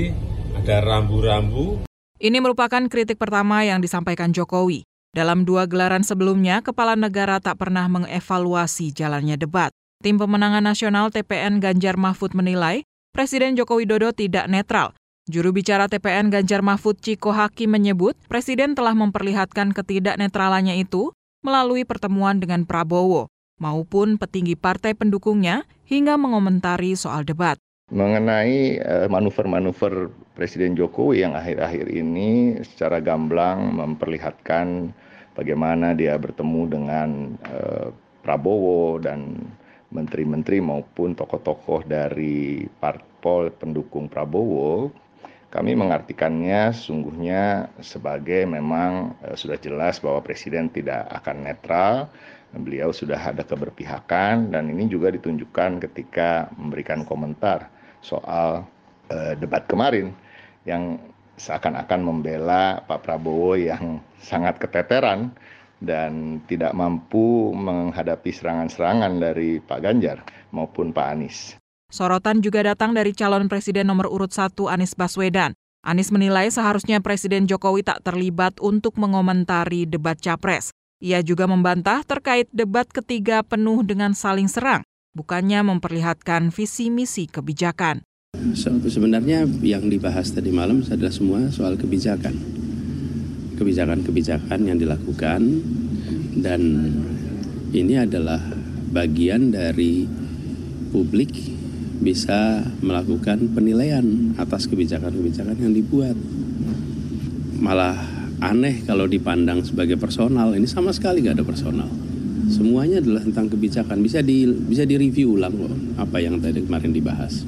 ada 0.60 0.84
rambu-rambu. 0.84 1.85
Ini 2.16 2.40
merupakan 2.40 2.80
kritik 2.88 3.20
pertama 3.20 3.60
yang 3.60 3.84
disampaikan 3.84 4.32
Jokowi. 4.32 4.88
Dalam 5.12 5.44
dua 5.44 5.68
gelaran 5.68 6.00
sebelumnya, 6.00 6.64
kepala 6.64 6.96
negara 6.96 7.40
tak 7.44 7.60
pernah 7.60 7.84
mengevaluasi 7.92 8.88
jalannya 8.92 9.36
debat. 9.36 9.68
Tim 10.00 10.16
pemenangan 10.16 10.64
nasional 10.64 11.12
TPN 11.12 11.60
Ganjar 11.60 12.00
Mahfud 12.00 12.32
menilai 12.32 12.84
Presiden 13.12 13.56
Joko 13.56 13.80
Widodo 13.80 14.12
tidak 14.16 14.48
netral. 14.48 14.92
Juru 15.28 15.52
bicara 15.52 15.88
TPN 15.88 16.32
Ganjar 16.32 16.60
Mahfud 16.64 17.00
Ciko 17.00 17.36
Hakim 17.36 17.72
menyebut 17.72 18.16
Presiden 18.28 18.72
telah 18.72 18.96
memperlihatkan 18.96 19.76
ketidaknetralannya 19.76 20.80
itu 20.80 21.12
melalui 21.44 21.84
pertemuan 21.84 22.40
dengan 22.40 22.64
Prabowo 22.64 23.28
maupun 23.56 24.20
petinggi 24.20 24.56
partai 24.56 24.92
pendukungnya 24.92 25.64
hingga 25.88 26.20
mengomentari 26.20 26.92
soal 26.92 27.24
debat. 27.24 27.56
Mengenai 27.86 28.82
uh, 28.82 29.06
manuver-manuver 29.06 30.10
Presiden 30.34 30.74
Jokowi 30.74 31.22
yang 31.22 31.38
akhir-akhir 31.38 31.86
ini 31.86 32.58
secara 32.66 32.98
gamblang 32.98 33.78
memperlihatkan 33.78 34.90
bagaimana 35.38 35.94
dia 35.94 36.18
bertemu 36.18 36.62
dengan 36.66 37.38
uh, 37.46 37.94
Prabowo 38.26 38.98
dan 38.98 39.38
menteri-menteri 39.94 40.58
maupun 40.58 41.14
tokoh-tokoh 41.14 41.86
dari 41.86 42.66
parpol 42.82 43.54
pendukung 43.54 44.10
Prabowo, 44.10 44.90
kami 45.54 45.78
mengartikannya 45.78 46.74
sungguhnya 46.74 47.70
sebagai 47.78 48.50
memang 48.50 49.14
uh, 49.22 49.38
sudah 49.38 49.62
jelas 49.62 50.02
bahwa 50.02 50.26
presiden 50.26 50.74
tidak 50.74 51.06
akan 51.22 51.46
netral 51.46 52.10
beliau 52.50 52.90
sudah 52.90 53.30
ada 53.30 53.46
keberpihakan 53.46 54.50
dan 54.50 54.74
ini 54.74 54.90
juga 54.90 55.14
ditunjukkan 55.14 55.86
ketika 55.86 56.50
memberikan 56.58 57.06
komentar 57.06 57.75
soal 58.06 58.62
uh, 59.10 59.34
debat 59.34 59.66
kemarin 59.66 60.14
yang 60.62 61.02
seakan-akan 61.36 62.00
membela 62.06 62.80
Pak 62.86 63.02
Prabowo 63.02 63.58
yang 63.58 63.98
sangat 64.22 64.62
keteteran 64.62 65.34
dan 65.82 66.40
tidak 66.48 66.72
mampu 66.72 67.52
menghadapi 67.52 68.32
serangan-serangan 68.32 69.20
dari 69.20 69.60
Pak 69.60 69.80
Ganjar 69.84 70.24
maupun 70.54 70.94
Pak 70.94 71.06
Anies. 71.12 71.58
Sorotan 71.92 72.40
juga 72.42 72.64
datang 72.64 72.96
dari 72.96 73.12
calon 73.12 73.46
presiden 73.46 73.86
nomor 73.86 74.08
urut 74.08 74.32
1 74.32 74.56
Anies 74.72 74.96
Baswedan. 74.96 75.52
Anies 75.86 76.10
menilai 76.10 76.50
seharusnya 76.50 76.98
Presiden 76.98 77.46
Jokowi 77.46 77.86
tak 77.86 78.02
terlibat 78.02 78.58
untuk 78.58 78.98
mengomentari 78.98 79.86
debat 79.86 80.18
capres. 80.18 80.74
Ia 80.98 81.22
juga 81.22 81.46
membantah 81.46 82.02
terkait 82.02 82.50
debat 82.50 82.90
ketiga 82.90 83.46
penuh 83.46 83.86
dengan 83.86 84.10
saling 84.10 84.50
serang, 84.50 84.82
bukannya 85.16 85.64
memperlihatkan 85.64 86.52
visi 86.52 86.92
misi 86.92 87.24
kebijakan. 87.24 88.04
sebenarnya 88.84 89.48
yang 89.64 89.88
dibahas 89.88 90.28
tadi 90.28 90.52
malam 90.52 90.84
adalah 90.84 91.08
semua 91.08 91.48
soal 91.48 91.80
kebijakan. 91.80 92.36
Kebijakan-kebijakan 93.56 94.68
yang 94.68 94.76
dilakukan 94.76 95.40
dan 96.36 96.60
ini 97.72 97.96
adalah 97.96 98.44
bagian 98.92 99.56
dari 99.56 100.04
publik 100.92 101.32
bisa 101.96 102.60
melakukan 102.84 103.56
penilaian 103.56 104.36
atas 104.36 104.68
kebijakan-kebijakan 104.68 105.56
yang 105.56 105.72
dibuat. 105.72 106.16
Malah 107.56 107.96
aneh 108.44 108.84
kalau 108.84 109.08
dipandang 109.08 109.64
sebagai 109.64 109.96
personal. 109.96 110.52
Ini 110.52 110.68
sama 110.68 110.92
sekali 110.92 111.24
nggak 111.24 111.40
ada 111.40 111.46
personal. 111.48 111.88
Semuanya 112.46 113.02
adalah 113.02 113.22
tentang 113.26 113.50
kebijakan. 113.50 113.98
Bisa 114.02 114.22
di 114.22 114.46
bisa 114.46 114.86
direview 114.86 115.34
ulang 115.34 115.54
kok 115.54 115.74
apa 115.98 116.16
yang 116.22 116.38
tadi 116.38 116.62
kemarin 116.62 116.94
dibahas. 116.94 117.42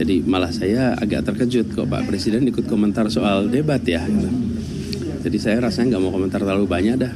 Jadi 0.00 0.24
malah 0.24 0.48
saya 0.48 0.96
agak 0.96 1.28
terkejut 1.28 1.76
kok 1.76 1.86
Pak 1.86 2.08
Presiden 2.08 2.48
ikut 2.48 2.64
komentar 2.66 3.06
soal 3.12 3.52
debat 3.52 3.84
ya. 3.84 4.02
Jadi 5.20 5.36
saya 5.36 5.60
rasanya 5.60 5.96
nggak 5.96 6.02
mau 6.02 6.12
komentar 6.16 6.40
terlalu 6.40 6.64
banyak 6.64 6.96
dah. 6.98 7.12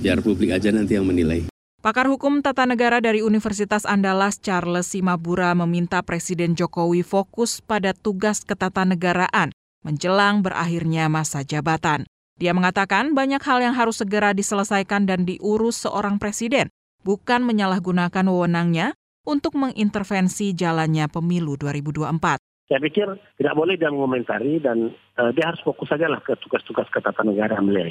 Biar 0.00 0.24
publik 0.24 0.54
aja 0.54 0.72
nanti 0.72 0.96
yang 0.96 1.04
menilai. 1.04 1.46
Pakar 1.78 2.10
Hukum 2.10 2.42
Tata 2.42 2.66
Negara 2.66 2.98
dari 2.98 3.22
Universitas 3.22 3.86
Andalas 3.86 4.42
Charles 4.42 4.90
Simabura 4.90 5.54
meminta 5.54 6.02
Presiden 6.02 6.58
Jokowi 6.58 7.06
fokus 7.06 7.62
pada 7.62 7.94
tugas 7.94 8.42
ketatanegaraan 8.42 9.54
menjelang 9.86 10.42
berakhirnya 10.42 11.06
masa 11.06 11.46
jabatan. 11.46 12.08
Dia 12.38 12.54
mengatakan 12.54 13.18
banyak 13.18 13.42
hal 13.42 13.58
yang 13.58 13.74
harus 13.74 13.98
segera 13.98 14.30
diselesaikan 14.30 15.10
dan 15.10 15.26
diurus 15.26 15.82
seorang 15.82 16.22
presiden, 16.22 16.70
bukan 17.02 17.42
menyalahgunakan 17.42 18.22
wewenangnya 18.30 18.94
untuk 19.26 19.58
mengintervensi 19.58 20.54
jalannya 20.54 21.10
pemilu 21.10 21.58
2024. 21.58 22.38
Saya 22.70 22.78
pikir 22.78 23.10
tidak 23.42 23.54
boleh 23.58 23.74
dia 23.74 23.90
mengomentari 23.90 24.62
dan 24.62 24.94
uh, 25.18 25.34
dia 25.34 25.50
harus 25.50 25.58
fokus 25.66 25.90
saja 25.90 26.06
lah 26.06 26.22
ke 26.22 26.38
tugas-tugas 26.38 26.86
ketatanegaraan 26.94 27.66
beliau. 27.66 27.90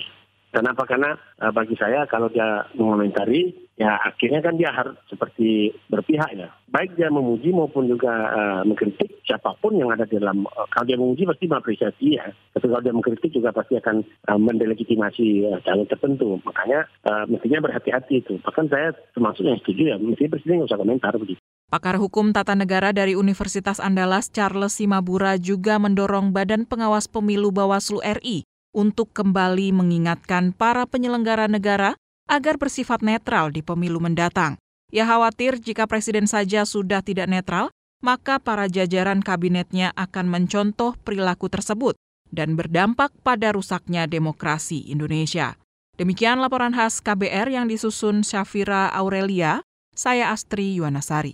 Kenapa? 0.58 0.90
Karena 0.90 1.14
uh, 1.14 1.54
bagi 1.54 1.78
saya 1.78 2.10
kalau 2.10 2.34
dia 2.34 2.66
mengomentari, 2.74 3.54
ya 3.78 3.94
akhirnya 4.02 4.42
kan 4.42 4.58
dia 4.58 4.74
harus 4.74 4.98
seperti 5.06 5.70
berpihak 5.86 6.34
ya. 6.34 6.50
Baik 6.74 6.98
dia 6.98 7.14
memuji 7.14 7.54
maupun 7.54 7.86
juga 7.86 8.10
uh, 8.10 8.62
mengkritik 8.66 9.22
siapa 9.22 9.54
pun 9.62 9.78
yang 9.78 9.94
ada 9.94 10.10
di 10.10 10.18
dalam. 10.18 10.50
Uh, 10.50 10.66
kalau 10.74 10.90
dia 10.90 10.98
memuji 10.98 11.30
pasti 11.30 11.46
mengapresiasi 11.46 12.18
ya. 12.18 12.26
Tapi 12.58 12.74
kalau 12.74 12.82
dia 12.82 12.90
mengkritik 12.90 13.30
juga 13.38 13.54
pasti 13.54 13.78
akan 13.78 14.02
uh, 14.02 14.40
mendelegitimasi 14.42 15.46
uh, 15.46 15.62
calon 15.62 15.86
tertentu. 15.86 16.42
Makanya 16.42 16.90
uh, 17.06 17.30
mestinya 17.30 17.62
berhati-hati 17.62 18.26
itu. 18.26 18.42
Bahkan 18.42 18.66
saya 18.74 18.98
termasuk 19.14 19.46
yang 19.46 19.62
setuju 19.62 19.94
ya. 19.94 19.96
Mestinya 20.02 20.34
presiden 20.34 20.66
nggak 20.66 20.74
usah 20.74 20.82
komentar 20.82 21.14
begitu. 21.22 21.38
Pakar 21.70 22.02
Hukum 22.02 22.34
Tata 22.34 22.58
Negara 22.58 22.90
dari 22.96 23.14
Universitas 23.14 23.78
Andalas 23.78 24.34
Charles 24.34 24.74
Simabura 24.74 25.38
juga 25.38 25.78
mendorong 25.78 26.34
Badan 26.34 26.66
Pengawas 26.66 27.06
Pemilu 27.06 27.54
Bawaslu 27.54 28.02
RI 28.02 28.48
untuk 28.76 29.12
kembali 29.16 29.72
mengingatkan 29.76 30.52
para 30.56 30.88
penyelenggara 30.88 31.48
negara 31.48 31.96
agar 32.28 32.60
bersifat 32.60 33.02
netral 33.02 33.52
di 33.52 33.64
pemilu 33.64 34.04
mendatang. 34.04 34.60
Ia 34.92 35.04
khawatir 35.04 35.60
jika 35.60 35.88
presiden 35.88 36.28
saja 36.28 36.64
sudah 36.64 37.04
tidak 37.04 37.28
netral, 37.28 37.72
maka 38.00 38.38
para 38.40 38.70
jajaran 38.70 39.20
kabinetnya 39.20 39.92
akan 39.98 40.30
mencontoh 40.30 40.96
perilaku 41.02 41.50
tersebut 41.50 41.98
dan 42.30 42.56
berdampak 42.60 43.12
pada 43.24 43.56
rusaknya 43.56 44.06
demokrasi 44.06 44.88
Indonesia. 44.92 45.56
Demikian 45.98 46.38
laporan 46.38 46.78
khas 46.78 47.02
KBR 47.02 47.50
yang 47.50 47.66
disusun 47.66 48.22
Syafira 48.22 48.94
Aurelia, 48.94 49.66
saya 49.98 50.30
Astri 50.30 50.78
Yuwanasari. 50.78 51.34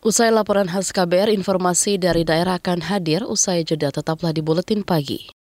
Usai 0.00 0.30
laporan 0.32 0.70
khas 0.70 0.94
KBR, 0.94 1.28
informasi 1.34 2.00
dari 2.00 2.24
daerah 2.24 2.56
akan 2.56 2.86
hadir 2.86 3.26
usai 3.26 3.66
jeda 3.66 3.92
tetaplah 3.92 4.32
di 4.32 4.40
Buletin 4.40 4.86
Pagi. 4.86 5.39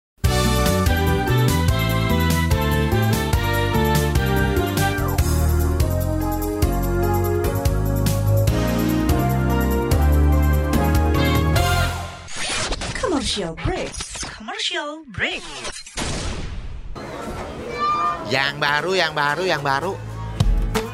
Commercial 13.26 13.58
break. 13.58 13.90
Commercial 14.38 14.90
break. 15.10 15.42
Yang 18.30 18.54
baru, 18.62 18.92
yang 18.94 19.12
baru, 19.18 19.42
yang 19.42 19.62
baru. 19.66 19.98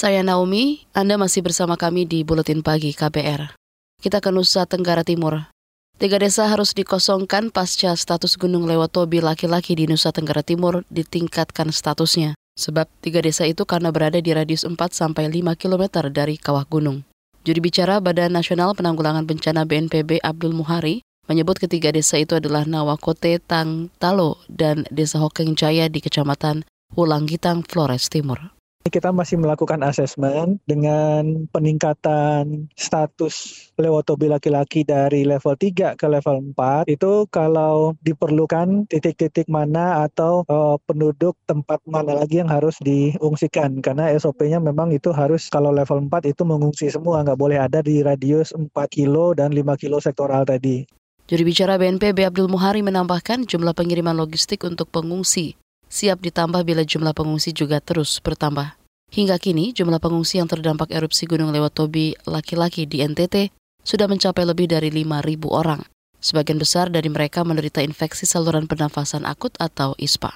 Saya 0.00 0.24
Naomi, 0.24 0.88
Anda 0.96 1.20
masih 1.20 1.44
bersama 1.44 1.76
kami 1.76 2.08
di 2.08 2.24
Buletin 2.24 2.64
Pagi 2.64 2.96
KBR. 2.96 3.52
Kita 4.00 4.24
ke 4.24 4.32
Nusa 4.32 4.64
Tenggara 4.64 5.04
Timur. 5.04 5.52
Tiga 6.00 6.16
desa 6.16 6.48
harus 6.48 6.72
dikosongkan 6.72 7.52
pasca 7.52 7.92
status 7.92 8.40
Gunung 8.40 8.64
Lewotobi 8.64 9.20
laki-laki 9.20 9.76
di 9.76 9.84
Nusa 9.84 10.08
Tenggara 10.08 10.40
Timur 10.40 10.88
ditingkatkan 10.88 11.68
statusnya. 11.68 12.32
Sebab 12.56 12.88
tiga 13.04 13.20
desa 13.20 13.44
itu 13.44 13.68
karena 13.68 13.92
berada 13.92 14.16
di 14.24 14.32
radius 14.32 14.64
4 14.64 14.72
sampai 14.88 15.28
5 15.28 15.52
km 15.60 16.08
dari 16.08 16.40
kawah 16.40 16.64
gunung. 16.64 17.04
Juri 17.44 17.60
bicara 17.60 18.00
Badan 18.00 18.32
Nasional 18.32 18.72
Penanggulangan 18.72 19.28
Bencana 19.28 19.68
BNPB 19.68 20.24
Abdul 20.24 20.56
Muhari 20.56 21.04
menyebut 21.28 21.60
ketiga 21.60 21.92
desa 21.92 22.16
itu 22.16 22.40
adalah 22.40 22.64
Nawakote, 22.64 23.36
Tang, 23.44 23.92
Talo, 24.00 24.40
dan 24.48 24.88
Desa 24.88 25.20
Hokeng 25.20 25.60
Jaya 25.60 25.92
di 25.92 26.00
Kecamatan 26.00 26.64
Wulanggitang, 26.96 27.68
Flores 27.68 28.08
Timur. 28.08 28.59
Kita 28.88 29.12
masih 29.12 29.36
melakukan 29.36 29.84
asesmen 29.84 30.56
dengan 30.64 31.44
peningkatan 31.52 32.64
status 32.72 33.68
lewotobi 33.76 34.32
laki-laki 34.32 34.88
dari 34.88 35.28
level 35.28 35.52
3 35.52 36.00
ke 36.00 36.06
level 36.08 36.56
4 36.56 36.88
itu 36.88 37.28
kalau 37.28 37.92
diperlukan 38.00 38.88
titik-titik 38.88 39.52
mana 39.52 40.08
atau 40.08 40.48
uh, 40.48 40.80
penduduk 40.88 41.36
tempat 41.44 41.84
mana 41.84 42.24
lagi 42.24 42.40
yang 42.40 42.48
harus 42.48 42.80
diungsikan. 42.80 43.84
Karena 43.84 44.16
SOP-nya 44.16 44.56
memang 44.64 44.96
itu 44.96 45.12
harus 45.12 45.52
kalau 45.52 45.76
level 45.76 46.08
4 46.08 46.32
itu 46.32 46.42
mengungsi 46.48 46.88
semua. 46.88 47.20
Nggak 47.20 47.36
boleh 47.36 47.60
ada 47.60 47.84
di 47.84 48.00
radius 48.00 48.56
4 48.56 48.72
kilo 48.88 49.36
dan 49.36 49.52
5 49.52 49.76
kilo 49.76 50.00
sektoral 50.00 50.48
tadi. 50.48 50.88
Juri 51.28 51.44
bicara 51.44 51.76
BNPB 51.76 52.32
Abdul 52.32 52.48
Muhari 52.48 52.80
menambahkan 52.80 53.44
jumlah 53.44 53.76
pengiriman 53.76 54.16
logistik 54.16 54.64
untuk 54.64 54.88
pengungsi 54.88 55.60
siap 55.90 56.22
ditambah 56.22 56.62
bila 56.62 56.86
jumlah 56.86 57.12
pengungsi 57.12 57.50
juga 57.50 57.82
terus 57.82 58.22
bertambah. 58.22 58.78
Hingga 59.10 59.42
kini, 59.42 59.74
jumlah 59.74 59.98
pengungsi 59.98 60.38
yang 60.38 60.46
terdampak 60.46 60.94
erupsi 60.94 61.26
Gunung 61.26 61.50
Lewat 61.50 61.74
Tobi 61.74 62.14
laki-laki 62.30 62.86
di 62.86 63.02
NTT 63.02 63.50
sudah 63.82 64.06
mencapai 64.06 64.46
lebih 64.46 64.70
dari 64.70 64.94
5.000 64.94 65.50
orang. 65.50 65.82
Sebagian 66.22 66.62
besar 66.62 66.92
dari 66.94 67.10
mereka 67.10 67.42
menderita 67.42 67.82
infeksi 67.82 68.22
saluran 68.22 68.70
pernafasan 68.70 69.26
akut 69.26 69.50
atau 69.58 69.98
ISPA. 69.98 70.30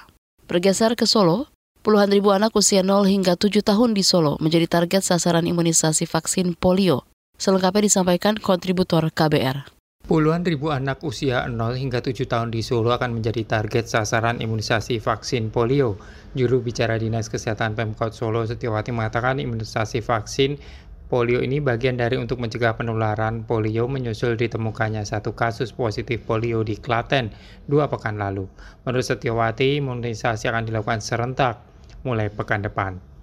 Bergeser 0.49 0.97
ke 0.99 1.07
Solo, 1.07 1.47
puluhan 1.85 2.11
ribu 2.11 2.33
anak 2.33 2.51
usia 2.57 2.83
0 2.83 3.05
hingga 3.07 3.37
7 3.37 3.63
tahun 3.63 3.95
di 3.95 4.03
Solo 4.03 4.35
menjadi 4.43 4.67
target 4.67 5.07
sasaran 5.07 5.47
imunisasi 5.47 6.03
vaksin 6.09 6.57
polio. 6.57 7.07
Selengkapnya 7.37 7.87
disampaikan 7.87 8.35
kontributor 8.41 9.07
KBR. 9.13 9.74
Puluhan 10.05 10.45
ribu 10.45 10.69
anak 10.69 11.01
usia 11.01 11.49
0 11.49 11.57
hingga 11.81 11.97
7 11.97 12.29
tahun 12.29 12.53
di 12.53 12.61
Solo 12.61 12.93
akan 12.93 13.17
menjadi 13.17 13.41
target 13.41 13.89
sasaran 13.89 14.37
imunisasi 14.37 15.01
vaksin 15.01 15.49
polio. 15.49 15.97
Juru 16.37 16.61
bicara 16.61 17.01
Dinas 17.01 17.25
Kesehatan 17.25 17.73
Pemkot 17.73 18.13
Solo 18.13 18.45
Setiawati 18.45 18.93
mengatakan 18.93 19.41
imunisasi 19.41 20.05
vaksin 20.05 20.61
polio 21.09 21.41
ini 21.41 21.57
bagian 21.57 21.97
dari 21.97 22.21
untuk 22.21 22.37
mencegah 22.37 22.77
penularan 22.77 23.49
polio 23.49 23.89
menyusul 23.89 24.37
ditemukannya 24.37 25.01
satu 25.01 25.33
kasus 25.33 25.73
positif 25.73 26.21
polio 26.21 26.61
di 26.61 26.77
Klaten 26.77 27.33
dua 27.65 27.89
pekan 27.89 28.21
lalu. 28.21 28.45
Menurut 28.85 29.09
Setiawati, 29.09 29.81
imunisasi 29.81 30.45
akan 30.45 30.69
dilakukan 30.69 31.01
serentak 31.01 31.65
mulai 32.05 32.29
pekan 32.29 32.61
depan. 32.61 33.14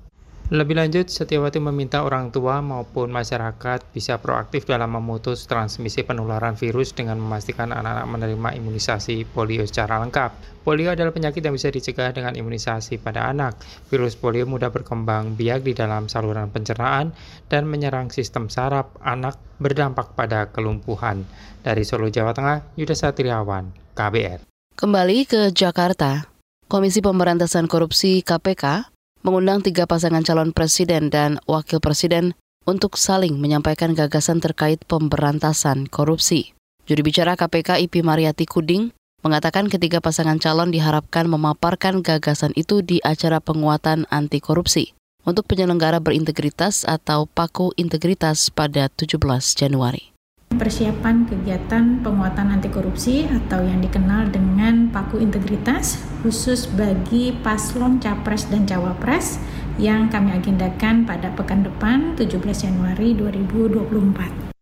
Lebih 0.51 0.75
lanjut, 0.75 1.07
Setiawati 1.07 1.63
meminta 1.63 2.03
orang 2.03 2.35
tua 2.35 2.59
maupun 2.59 3.15
masyarakat 3.15 3.87
bisa 3.95 4.19
proaktif 4.19 4.67
dalam 4.67 4.91
memutus 4.91 5.47
transmisi 5.47 6.03
penularan 6.03 6.59
virus 6.59 6.91
dengan 6.93 7.23
memastikan 7.23 7.71
anak-anak 7.71 8.07
menerima 8.11 8.49
imunisasi 8.59 9.25
polio 9.31 9.63
secara 9.65 10.03
lengkap. 10.03 10.61
Polio 10.67 10.93
adalah 10.93 11.15
penyakit 11.15 11.41
yang 11.41 11.55
bisa 11.55 11.73
dicegah 11.73 12.13
dengan 12.13 12.37
imunisasi 12.37 13.01
pada 13.01 13.33
anak. 13.33 13.59
Virus 13.89 14.19
polio 14.19 14.45
mudah 14.45 14.69
berkembang 14.69 15.39
biak 15.39 15.65
di 15.65 15.73
dalam 15.73 16.11
saluran 16.11 16.53
pencernaan 16.53 17.15
dan 17.49 17.65
menyerang 17.65 18.13
sistem 18.13 18.51
saraf 18.53 18.93
anak 19.01 19.41
berdampak 19.57 20.13
pada 20.13 20.51
kelumpuhan. 20.51 21.25
Dari 21.63 21.87
Solo, 21.87 22.11
Jawa 22.11 22.35
Tengah, 22.35 22.77
Yuda 22.77 22.99
Satriawan, 22.99 23.71
KBR. 23.95 24.45
Kembali 24.77 25.25
ke 25.25 25.49
Jakarta, 25.55 26.27
Komisi 26.69 27.01
Pemberantasan 27.01 27.71
Korupsi 27.71 28.21
KPK 28.21 28.92
mengundang 29.23 29.63
tiga 29.63 29.87
pasangan 29.87 30.23
calon 30.27 30.51
presiden 30.51 31.11
dan 31.11 31.39
wakil 31.47 31.79
presiden 31.79 32.35
untuk 32.67 32.99
saling 32.99 33.39
menyampaikan 33.39 33.95
gagasan 33.95 34.39
terkait 34.39 34.83
pemberantasan 34.87 35.91
korupsi. 35.91 36.55
Juri 36.87 37.03
bicara 37.07 37.39
KPK 37.39 37.83
IP 37.87 38.03
Mariati 38.03 38.47
Kuding 38.47 38.91
mengatakan 39.23 39.71
ketiga 39.71 40.03
pasangan 40.03 40.43
calon 40.43 40.75
diharapkan 40.75 41.31
memaparkan 41.31 42.03
gagasan 42.03 42.51
itu 42.59 42.83
di 42.83 42.99
acara 43.07 43.39
penguatan 43.39 44.11
anti 44.11 44.43
korupsi 44.43 44.95
untuk 45.23 45.47
penyelenggara 45.47 46.03
berintegritas 46.03 46.83
atau 46.83 47.31
PAKU 47.31 47.79
Integritas 47.79 48.51
pada 48.51 48.91
17 48.91 49.23
Januari 49.55 50.12
persiapan 50.57 51.29
kegiatan 51.29 52.01
penguatan 52.01 52.53
anti 52.53 52.71
korupsi 52.73 53.29
atau 53.29 53.61
yang 53.65 53.83
dikenal 53.83 54.33
dengan 54.33 54.89
Paku 54.89 55.21
Integritas 55.21 56.01
khusus 56.23 56.71
bagi 56.73 57.35
paslon 57.43 57.99
Capres 57.99 58.49
dan 58.49 58.65
Cawapres 58.65 59.43
yang 59.77 60.09
kami 60.09 60.33
agendakan 60.33 61.05
pada 61.05 61.35
pekan 61.35 61.67
depan 61.67 62.15
17 62.15 62.39
Januari 62.39 63.13
2024. 63.19 64.53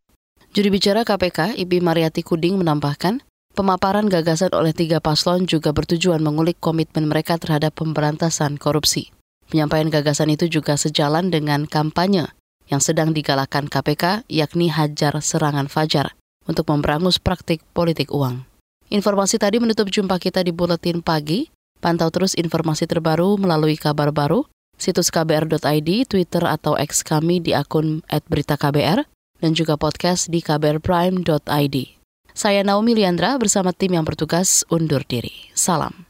Juri 0.50 0.68
bicara 0.74 1.06
KPK, 1.06 1.54
Ibi 1.60 1.78
Mariati 1.78 2.26
Kuding 2.26 2.58
menambahkan, 2.58 3.22
pemaparan 3.54 4.10
gagasan 4.10 4.50
oleh 4.50 4.74
tiga 4.74 4.98
paslon 4.98 5.46
juga 5.46 5.70
bertujuan 5.70 6.18
mengulik 6.18 6.58
komitmen 6.58 7.06
mereka 7.06 7.38
terhadap 7.38 7.78
pemberantasan 7.78 8.58
korupsi. 8.58 9.14
Penyampaian 9.46 9.90
gagasan 9.92 10.34
itu 10.34 10.50
juga 10.50 10.74
sejalan 10.74 11.30
dengan 11.30 11.66
kampanye 11.66 12.30
yang 12.70 12.78
sedang 12.78 13.10
digalakan 13.10 13.66
KPK, 13.66 14.24
yakni 14.30 14.70
hajar 14.70 15.18
serangan 15.18 15.66
fajar 15.66 16.14
untuk 16.46 16.70
memberangus 16.70 17.18
praktik 17.18 17.60
politik 17.74 18.14
uang. 18.14 18.46
Informasi 18.90 19.38
tadi 19.38 19.58
menutup 19.58 19.90
jumpa 19.90 20.18
kita 20.22 20.42
di 20.46 20.54
Buletin 20.54 21.02
Pagi. 21.02 21.50
Pantau 21.82 22.12
terus 22.12 22.36
informasi 22.36 22.84
terbaru 22.84 23.40
melalui 23.40 23.74
kabar 23.74 24.12
baru, 24.12 24.44
situs 24.76 25.08
kbr.id, 25.08 25.88
Twitter 26.06 26.44
atau 26.44 26.76
X 26.76 27.00
kami 27.00 27.40
di 27.40 27.56
akun 27.56 28.04
@beritaKBR, 28.06 29.06
dan 29.40 29.50
juga 29.56 29.80
podcast 29.80 30.28
di 30.28 30.44
kbrprime.id. 30.44 31.76
Saya 32.36 32.60
Naomi 32.62 32.92
Liandra 32.94 33.34
bersama 33.40 33.72
tim 33.72 33.96
yang 33.96 34.04
bertugas 34.04 34.62
undur 34.68 35.02
diri. 35.08 35.50
Salam. 35.56 36.09